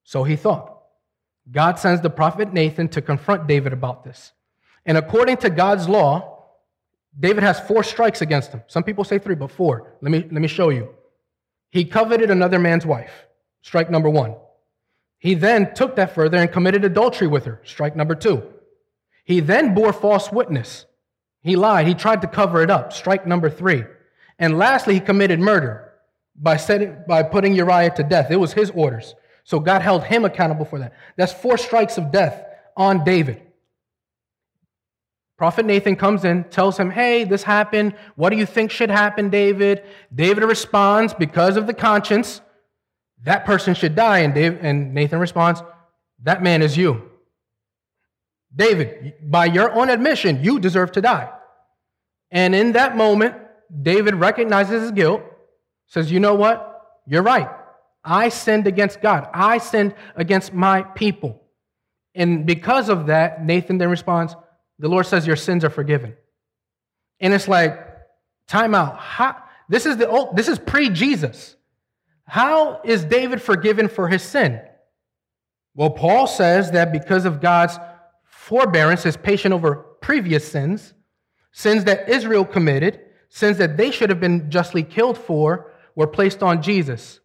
So 0.04 0.24
he 0.24 0.36
thought. 0.36 0.78
God 1.50 1.78
sends 1.78 2.00
the 2.00 2.10
prophet 2.10 2.52
Nathan 2.52 2.88
to 2.90 3.02
confront 3.02 3.46
David 3.46 3.72
about 3.72 4.04
this. 4.04 4.32
And 4.84 4.96
according 4.96 5.38
to 5.38 5.50
God's 5.50 5.88
law, 5.88 6.44
David 7.18 7.42
has 7.42 7.60
four 7.60 7.82
strikes 7.82 8.22
against 8.22 8.52
him. 8.52 8.62
Some 8.66 8.84
people 8.84 9.04
say 9.04 9.18
three, 9.18 9.34
but 9.34 9.50
four. 9.50 9.94
Let 10.00 10.10
me, 10.10 10.20
let 10.20 10.40
me 10.40 10.48
show 10.48 10.68
you. 10.70 10.94
He 11.70 11.84
coveted 11.84 12.30
another 12.30 12.58
man's 12.58 12.86
wife. 12.86 13.12
Strike 13.62 13.90
number 13.90 14.08
one. 14.08 14.34
He 15.18 15.34
then 15.34 15.74
took 15.74 15.96
that 15.96 16.14
further 16.14 16.38
and 16.38 16.50
committed 16.50 16.84
adultery 16.84 17.26
with 17.26 17.44
her. 17.44 17.60
Strike 17.64 17.96
number 17.96 18.14
two. 18.14 18.42
He 19.24 19.40
then 19.40 19.74
bore 19.74 19.92
false 19.92 20.30
witness. 20.30 20.86
He 21.42 21.56
lied. 21.56 21.86
He 21.86 21.94
tried 21.94 22.22
to 22.22 22.28
cover 22.28 22.62
it 22.62 22.70
up. 22.70 22.92
Strike 22.92 23.26
number 23.26 23.50
three. 23.50 23.84
And 24.38 24.56
lastly, 24.56 24.94
he 24.94 25.00
committed 25.00 25.40
murder 25.40 25.87
by, 26.40 26.56
setting, 26.56 26.96
by 27.06 27.22
putting 27.22 27.54
Uriah 27.54 27.90
to 27.90 28.02
death. 28.02 28.30
It 28.30 28.36
was 28.36 28.52
his 28.52 28.70
orders. 28.70 29.14
So 29.44 29.58
God 29.58 29.82
held 29.82 30.04
him 30.04 30.24
accountable 30.24 30.64
for 30.64 30.78
that. 30.78 30.92
That's 31.16 31.32
four 31.32 31.56
strikes 31.58 31.98
of 31.98 32.12
death 32.12 32.44
on 32.76 33.04
David. 33.04 33.42
Prophet 35.36 35.64
Nathan 35.64 35.94
comes 35.94 36.24
in, 36.24 36.44
tells 36.44 36.78
him, 36.78 36.90
Hey, 36.90 37.24
this 37.24 37.44
happened. 37.44 37.94
What 38.16 38.30
do 38.30 38.36
you 38.36 38.44
think 38.44 38.70
should 38.70 38.90
happen, 38.90 39.30
David? 39.30 39.84
David 40.14 40.42
responds, 40.42 41.14
Because 41.14 41.56
of 41.56 41.66
the 41.66 41.74
conscience, 41.74 42.40
that 43.22 43.44
person 43.44 43.74
should 43.74 43.94
die. 43.94 44.18
And, 44.18 44.34
David, 44.34 44.60
and 44.62 44.94
Nathan 44.94 45.20
responds, 45.20 45.62
That 46.24 46.42
man 46.42 46.60
is 46.60 46.76
you. 46.76 47.08
David, 48.54 49.14
by 49.22 49.46
your 49.46 49.72
own 49.72 49.90
admission, 49.90 50.42
you 50.42 50.58
deserve 50.58 50.92
to 50.92 51.00
die. 51.00 51.30
And 52.30 52.54
in 52.54 52.72
that 52.72 52.96
moment, 52.96 53.36
David 53.82 54.16
recognizes 54.16 54.82
his 54.82 54.90
guilt 54.90 55.22
says, 55.88 56.10
You 56.10 56.20
know 56.20 56.34
what? 56.34 56.86
You're 57.06 57.22
right. 57.22 57.48
I 58.04 58.28
sinned 58.28 58.66
against 58.66 59.00
God. 59.00 59.28
I 59.34 59.58
sinned 59.58 59.94
against 60.14 60.54
my 60.54 60.82
people. 60.82 61.42
And 62.14 62.46
because 62.46 62.88
of 62.88 63.06
that, 63.06 63.44
Nathan 63.44 63.78
then 63.78 63.90
responds, 63.90 64.34
The 64.78 64.88
Lord 64.88 65.06
says, 65.06 65.26
Your 65.26 65.36
sins 65.36 65.64
are 65.64 65.70
forgiven. 65.70 66.14
And 67.20 67.34
it's 67.34 67.48
like, 67.48 67.88
time 68.46 68.74
out. 68.74 68.98
How, 68.98 69.36
this 69.68 69.86
is 69.86 69.96
the 69.96 70.08
old, 70.08 70.36
this 70.36 70.48
is 70.48 70.58
pre-Jesus. 70.58 71.56
How 72.24 72.80
is 72.84 73.04
David 73.04 73.40
forgiven 73.40 73.88
for 73.88 74.08
his 74.08 74.22
sin? 74.22 74.60
Well, 75.74 75.90
Paul 75.90 76.26
says 76.26 76.72
that 76.72 76.92
because 76.92 77.24
of 77.24 77.40
God's 77.40 77.78
forbearance, 78.24 79.02
his 79.02 79.16
patience 79.16 79.52
over 79.52 79.76
previous 80.00 80.50
sins, 80.50 80.94
sins 81.52 81.84
that 81.84 82.08
Israel 82.08 82.44
committed, 82.44 83.00
sins 83.28 83.58
that 83.58 83.76
they 83.76 83.90
should 83.90 84.10
have 84.10 84.20
been 84.20 84.50
justly 84.50 84.82
killed 84.82 85.16
for, 85.16 85.72
were 85.98 86.06
placed 86.06 86.44
on 86.44 86.62
Jesus. 86.62 87.18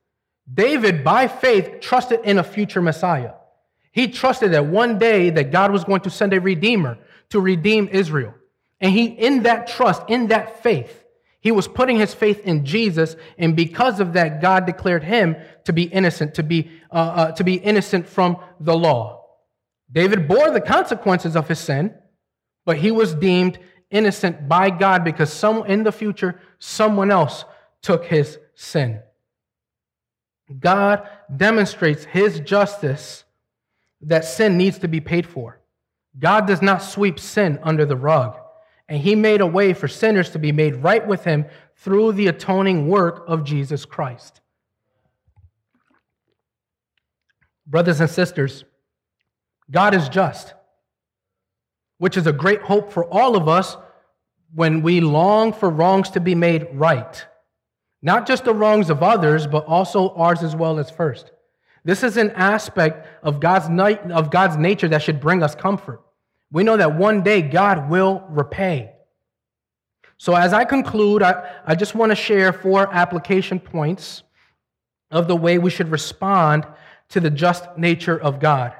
David, 0.51 1.03
by 1.03 1.27
faith, 1.27 1.79
trusted 1.79 2.21
in 2.23 2.39
a 2.39 2.43
future 2.43 2.81
Messiah. 2.81 3.33
He 3.91 4.07
trusted 4.07 4.53
that 4.53 4.65
one 4.65 4.97
day 4.97 5.29
that 5.29 5.51
God 5.51 5.71
was 5.71 5.83
going 5.83 6.01
to 6.01 6.09
send 6.09 6.33
a 6.33 6.41
redeemer 6.41 6.97
to 7.29 7.39
redeem 7.39 7.87
Israel. 7.91 8.33
And 8.81 8.91
he, 8.91 9.05
in 9.05 9.43
that 9.43 9.67
trust, 9.67 10.01
in 10.07 10.29
that 10.29 10.63
faith, 10.63 11.05
He 11.39 11.51
was 11.51 11.67
putting 11.67 11.97
his 11.97 12.13
faith 12.13 12.39
in 12.45 12.65
Jesus, 12.65 13.17
and 13.37 13.53
because 13.53 13.99
of 13.99 14.13
that, 14.13 14.41
God 14.41 14.65
declared 14.65 15.03
him 15.03 15.35
to 15.65 15.73
be 15.73 15.83
innocent, 15.83 16.35
to 16.35 16.43
be, 16.43 16.71
uh, 16.89 16.93
uh, 16.93 17.31
to 17.33 17.43
be 17.43 17.55
innocent 17.55 18.07
from 18.07 18.37
the 18.61 18.75
law. 18.75 19.25
David 19.91 20.25
bore 20.27 20.51
the 20.51 20.61
consequences 20.61 21.35
of 21.35 21.49
his 21.49 21.59
sin, 21.59 21.93
but 22.65 22.77
he 22.77 22.91
was 22.91 23.13
deemed 23.13 23.59
innocent 23.91 24.47
by 24.47 24.69
God 24.69 25.03
because 25.03 25.31
some 25.31 25.65
in 25.65 25.83
the 25.83 25.91
future 25.91 26.39
someone 26.59 27.11
else 27.11 27.43
took 27.81 28.05
his 28.05 28.39
sin. 28.55 29.01
God 30.59 31.07
demonstrates 31.35 32.05
his 32.05 32.39
justice 32.39 33.23
that 34.01 34.25
sin 34.25 34.57
needs 34.57 34.79
to 34.79 34.87
be 34.87 34.99
paid 34.99 35.25
for. 35.25 35.59
God 36.19 36.45
does 36.45 36.61
not 36.61 36.83
sweep 36.83 37.19
sin 37.19 37.59
under 37.63 37.85
the 37.85 37.95
rug, 37.95 38.37
and 38.87 39.01
he 39.01 39.15
made 39.15 39.41
a 39.41 39.47
way 39.47 39.73
for 39.73 39.87
sinners 39.87 40.29
to 40.31 40.39
be 40.39 40.51
made 40.51 40.75
right 40.75 41.05
with 41.05 41.23
him 41.23 41.45
through 41.77 42.11
the 42.13 42.27
atoning 42.27 42.87
work 42.87 43.23
of 43.27 43.43
Jesus 43.43 43.85
Christ. 43.85 44.41
Brothers 47.65 48.01
and 48.01 48.09
sisters, 48.09 48.65
God 49.71 49.95
is 49.95 50.09
just, 50.09 50.53
which 51.97 52.17
is 52.17 52.27
a 52.27 52.33
great 52.33 52.61
hope 52.61 52.91
for 52.91 53.05
all 53.05 53.35
of 53.35 53.47
us 53.47 53.77
when 54.53 54.83
we 54.83 54.99
long 54.99 55.53
for 55.53 55.69
wrongs 55.69 56.11
to 56.11 56.19
be 56.19 56.35
made 56.35 56.67
right. 56.73 57.25
Not 58.03 58.27
just 58.27 58.43
the 58.43 58.53
wrongs 58.53 58.89
of 58.89 59.01
others, 59.01 59.47
but 59.47 59.65
also 59.65 60.09
ours 60.09 60.43
as 60.43 60.55
well 60.55 60.77
as 60.77 60.91
first. 60.91 61.31
This 61.85 62.03
is 62.03 62.17
an 62.17 62.31
aspect 62.31 63.07
of 63.23 63.39
God's, 63.39 63.67
of 64.11 64.29
God's 64.29 64.57
nature 64.57 64.89
that 64.89 65.01
should 65.01 65.21
bring 65.21 65.41
us 65.41 65.55
comfort. 65.55 66.01
We 66.51 66.63
know 66.63 66.77
that 66.77 66.95
one 66.95 67.23
day 67.23 67.41
God 67.41 67.89
will 67.89 68.23
repay. 68.29 68.91
So, 70.17 70.35
as 70.35 70.53
I 70.53 70.65
conclude, 70.65 71.23
I, 71.23 71.59
I 71.65 71.75
just 71.75 71.95
want 71.95 72.11
to 72.11 72.15
share 72.15 72.53
four 72.53 72.93
application 72.93 73.59
points 73.59 74.23
of 75.09 75.27
the 75.27 75.35
way 75.35 75.57
we 75.57 75.69
should 75.69 75.89
respond 75.89 76.65
to 77.09 77.19
the 77.19 77.29
just 77.29 77.77
nature 77.77 78.19
of 78.19 78.39
God. 78.39 78.73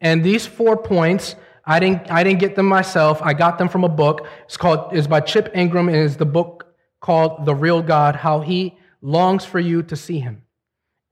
And 0.00 0.22
these 0.22 0.46
four 0.46 0.76
points, 0.76 1.36
I 1.64 1.80
didn't, 1.80 2.10
I 2.10 2.22
didn't 2.22 2.40
get 2.40 2.56
them 2.56 2.66
myself. 2.66 3.20
I 3.22 3.34
got 3.34 3.58
them 3.58 3.68
from 3.68 3.84
a 3.84 3.88
book. 3.88 4.26
It's 4.44 4.56
called, 4.56 4.94
is 4.94 5.08
by 5.08 5.20
Chip 5.20 5.50
Ingram, 5.54 5.88
and 5.88 5.96
is 5.96 6.16
the 6.16 6.26
book 6.26 6.53
called 7.04 7.44
The 7.44 7.54
Real 7.54 7.82
God, 7.82 8.16
How 8.16 8.40
He 8.40 8.78
Longs 9.02 9.44
for 9.44 9.60
You 9.60 9.82
to 9.82 9.94
See 9.94 10.20
Him. 10.20 10.40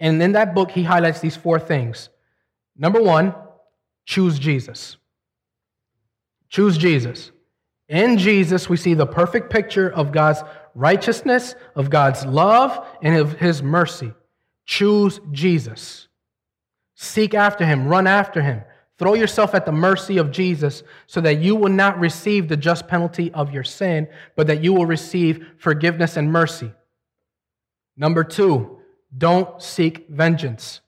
And 0.00 0.22
in 0.22 0.33
that 0.33 0.55
book, 0.55 0.70
he 0.70 0.83
highlights 0.83 1.20
these 1.20 1.37
four 1.37 1.61
things. 1.61 2.09
Number 2.78 3.02
one, 3.02 3.35
choose 4.07 4.38
Jesus. 4.38 4.96
Choose 6.48 6.78
Jesus. 6.78 7.31
In 7.90 8.16
Jesus, 8.16 8.70
we 8.70 8.78
see 8.78 8.94
the 8.94 9.07
perfect 9.07 9.50
picture 9.50 9.92
of 9.92 10.12
God's 10.12 10.42
righteousness, 10.74 11.55
of 11.76 11.90
God's 11.90 12.24
love, 12.24 12.87
and 13.02 13.14
of 13.14 13.38
his 13.38 13.62
mercy. 13.62 14.14
Choose 14.64 15.20
Jesus. 15.31 16.09
Seek 16.94 17.35
after 17.35 17.66
him, 17.66 17.87
run 17.87 18.07
after 18.07 18.40
him. 18.40 18.62
Throw 19.02 19.14
yourself 19.14 19.52
at 19.56 19.66
the 19.66 19.72
mercy 19.72 20.18
of 20.18 20.30
Jesus 20.30 20.84
so 21.08 21.20
that 21.22 21.38
you 21.38 21.56
will 21.56 21.72
not 21.72 21.98
receive 21.98 22.46
the 22.46 22.56
just 22.56 22.86
penalty 22.86 23.32
of 23.32 23.52
your 23.52 23.64
sin, 23.64 24.06
but 24.36 24.46
that 24.46 24.62
you 24.62 24.72
will 24.72 24.86
receive 24.86 25.44
forgiveness 25.58 26.16
and 26.16 26.30
mercy. 26.30 26.70
Number 27.96 28.22
two, 28.22 28.78
don't 29.18 29.60
seek 29.60 30.06
vengeance. 30.08 30.82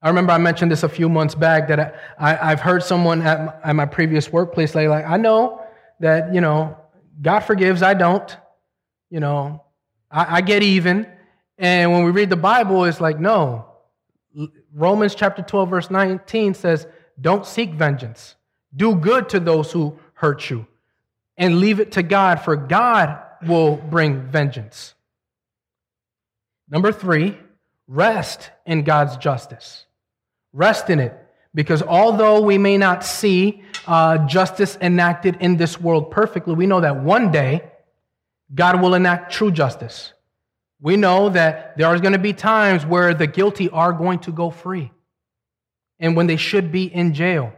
I 0.00 0.06
remember 0.06 0.30
I 0.30 0.38
mentioned 0.38 0.70
this 0.70 0.84
a 0.84 0.88
few 0.88 1.08
months 1.08 1.34
back 1.34 1.66
that 1.66 1.96
I, 2.20 2.34
have 2.34 2.60
heard 2.60 2.84
someone 2.84 3.20
at 3.22 3.44
my, 3.44 3.52
at 3.64 3.72
my 3.74 3.86
previous 3.86 4.30
workplace 4.30 4.76
like, 4.76 4.88
like, 4.88 5.04
I 5.04 5.16
know 5.16 5.66
that, 5.98 6.32
you 6.32 6.40
know, 6.40 6.76
God 7.20 7.40
forgives, 7.40 7.82
I 7.82 7.94
don't. 7.94 8.36
You 9.10 9.18
know, 9.18 9.64
I, 10.08 10.36
I 10.36 10.40
get 10.40 10.62
even. 10.62 11.04
And 11.58 11.90
when 11.90 12.04
we 12.04 12.12
read 12.12 12.30
the 12.30 12.36
Bible, 12.36 12.84
it's 12.84 13.00
like, 13.00 13.18
no. 13.18 13.64
Romans 14.72 15.16
chapter 15.16 15.42
12, 15.42 15.68
verse 15.68 15.90
19 15.90 16.54
says, 16.54 16.86
don't 17.20 17.46
seek 17.46 17.72
vengeance. 17.72 18.36
Do 18.74 18.94
good 18.94 19.28
to 19.30 19.40
those 19.40 19.72
who 19.72 19.98
hurt 20.14 20.50
you 20.50 20.66
and 21.36 21.60
leave 21.60 21.80
it 21.80 21.92
to 21.92 22.02
God, 22.02 22.40
for 22.40 22.56
God 22.56 23.18
will 23.46 23.76
bring 23.76 24.22
vengeance. 24.22 24.94
Number 26.68 26.92
three, 26.92 27.38
rest 27.86 28.50
in 28.66 28.82
God's 28.82 29.16
justice. 29.16 29.86
Rest 30.52 30.90
in 30.90 31.00
it. 31.00 31.16
Because 31.54 31.82
although 31.82 32.42
we 32.42 32.58
may 32.58 32.76
not 32.76 33.04
see 33.04 33.62
uh, 33.86 34.26
justice 34.26 34.76
enacted 34.80 35.38
in 35.40 35.56
this 35.56 35.80
world 35.80 36.10
perfectly, 36.10 36.54
we 36.54 36.66
know 36.66 36.80
that 36.80 37.02
one 37.02 37.32
day 37.32 37.70
God 38.54 38.80
will 38.82 38.94
enact 38.94 39.32
true 39.32 39.50
justice. 39.50 40.12
We 40.80 40.96
know 40.96 41.30
that 41.30 41.76
there 41.76 41.86
are 41.86 41.98
going 41.98 42.12
to 42.12 42.18
be 42.18 42.32
times 42.32 42.84
where 42.84 43.14
the 43.14 43.26
guilty 43.26 43.70
are 43.70 43.92
going 43.92 44.18
to 44.20 44.32
go 44.32 44.50
free 44.50 44.92
and 46.00 46.16
when 46.16 46.26
they 46.26 46.36
should 46.36 46.70
be 46.72 46.84
in 46.84 47.14
jail. 47.14 47.52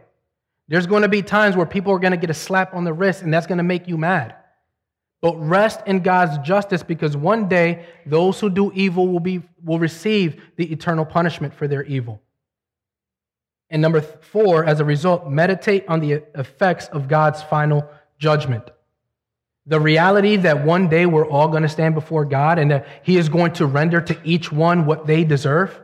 There's 0.67 0.87
going 0.87 1.01
to 1.01 1.09
be 1.09 1.21
times 1.21 1.55
where 1.55 1.65
people 1.65 1.91
are 1.93 1.99
going 1.99 2.11
to 2.11 2.17
get 2.17 2.29
a 2.29 2.35
slap 2.35 2.73
on 2.73 2.83
the 2.83 2.93
wrist, 2.93 3.21
and 3.23 3.33
that's 3.33 3.47
going 3.47 3.57
to 3.57 3.63
make 3.63 3.87
you 3.87 3.97
mad. 3.97 4.35
But 5.21 5.35
rest 5.37 5.81
in 5.85 5.99
God's 6.01 6.37
justice 6.39 6.81
because 6.81 7.15
one 7.15 7.47
day 7.47 7.85
those 8.05 8.39
who 8.39 8.49
do 8.49 8.71
evil 8.73 9.07
will, 9.07 9.19
be, 9.19 9.43
will 9.63 9.77
receive 9.77 10.41
the 10.55 10.71
eternal 10.71 11.05
punishment 11.05 11.53
for 11.53 11.67
their 11.67 11.83
evil. 11.83 12.21
And 13.69 13.81
number 13.81 14.01
four, 14.01 14.65
as 14.65 14.79
a 14.79 14.85
result, 14.85 15.29
meditate 15.29 15.85
on 15.87 15.99
the 15.99 16.23
effects 16.35 16.87
of 16.87 17.07
God's 17.07 17.41
final 17.43 17.87
judgment. 18.17 18.63
The 19.67 19.79
reality 19.79 20.35
that 20.37 20.65
one 20.65 20.89
day 20.89 21.05
we're 21.05 21.27
all 21.27 21.47
going 21.47 21.63
to 21.63 21.69
stand 21.69 21.93
before 21.95 22.25
God 22.25 22.59
and 22.59 22.71
that 22.71 22.87
He 23.03 23.17
is 23.17 23.29
going 23.29 23.53
to 23.53 23.67
render 23.67 24.01
to 24.01 24.17
each 24.23 24.51
one 24.51 24.85
what 24.85 25.05
they 25.05 25.23
deserve. 25.23 25.79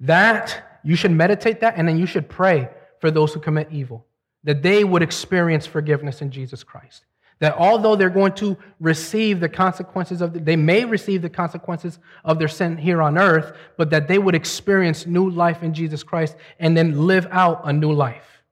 That, 0.00 0.69
you 0.82 0.96
should 0.96 1.10
meditate 1.10 1.60
that 1.60 1.74
and 1.76 1.86
then 1.88 1.98
you 1.98 2.06
should 2.06 2.28
pray 2.28 2.68
for 3.00 3.10
those 3.10 3.32
who 3.32 3.40
commit 3.40 3.68
evil, 3.70 4.06
that 4.44 4.62
they 4.62 4.84
would 4.84 5.02
experience 5.02 5.66
forgiveness 5.66 6.20
in 6.22 6.30
Jesus 6.30 6.62
Christ. 6.62 7.04
That 7.40 7.56
although 7.56 7.96
they're 7.96 8.10
going 8.10 8.34
to 8.34 8.56
receive 8.80 9.40
the 9.40 9.48
consequences 9.48 10.20
of, 10.20 10.34
the, 10.34 10.40
they 10.40 10.56
may 10.56 10.84
receive 10.84 11.22
the 11.22 11.30
consequences 11.30 11.98
of 12.22 12.38
their 12.38 12.48
sin 12.48 12.76
here 12.76 13.00
on 13.00 13.16
earth, 13.16 13.56
but 13.78 13.88
that 13.90 14.08
they 14.08 14.18
would 14.18 14.34
experience 14.34 15.06
new 15.06 15.30
life 15.30 15.62
in 15.62 15.72
Jesus 15.72 16.02
Christ 16.02 16.36
and 16.58 16.76
then 16.76 17.06
live 17.06 17.26
out 17.30 17.62
a 17.64 17.72
new 17.72 17.92
life. 17.92 18.42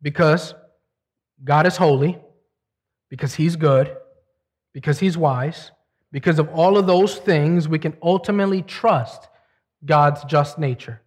Because 0.00 0.54
God 1.44 1.66
is 1.66 1.76
holy, 1.76 2.18
because 3.10 3.34
He's 3.34 3.54
good, 3.56 3.94
because 4.72 4.98
He's 4.98 5.18
wise, 5.18 5.70
because 6.12 6.38
of 6.38 6.48
all 6.48 6.78
of 6.78 6.86
those 6.86 7.16
things, 7.16 7.68
we 7.68 7.78
can 7.78 7.94
ultimately 8.02 8.62
trust 8.62 9.28
God's 9.86 10.24
just 10.24 10.58
nature. 10.58 11.00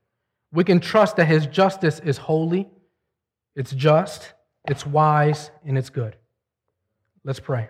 We 0.51 0.63
can 0.63 0.79
trust 0.79 1.17
that 1.17 1.25
His 1.25 1.45
justice 1.45 1.99
is 1.99 2.17
holy, 2.17 2.67
it's 3.55 3.71
just, 3.71 4.33
it's 4.67 4.85
wise, 4.85 5.51
and 5.65 5.77
it's 5.77 5.89
good. 5.89 6.15
Let's 7.23 7.39
pray. 7.39 7.69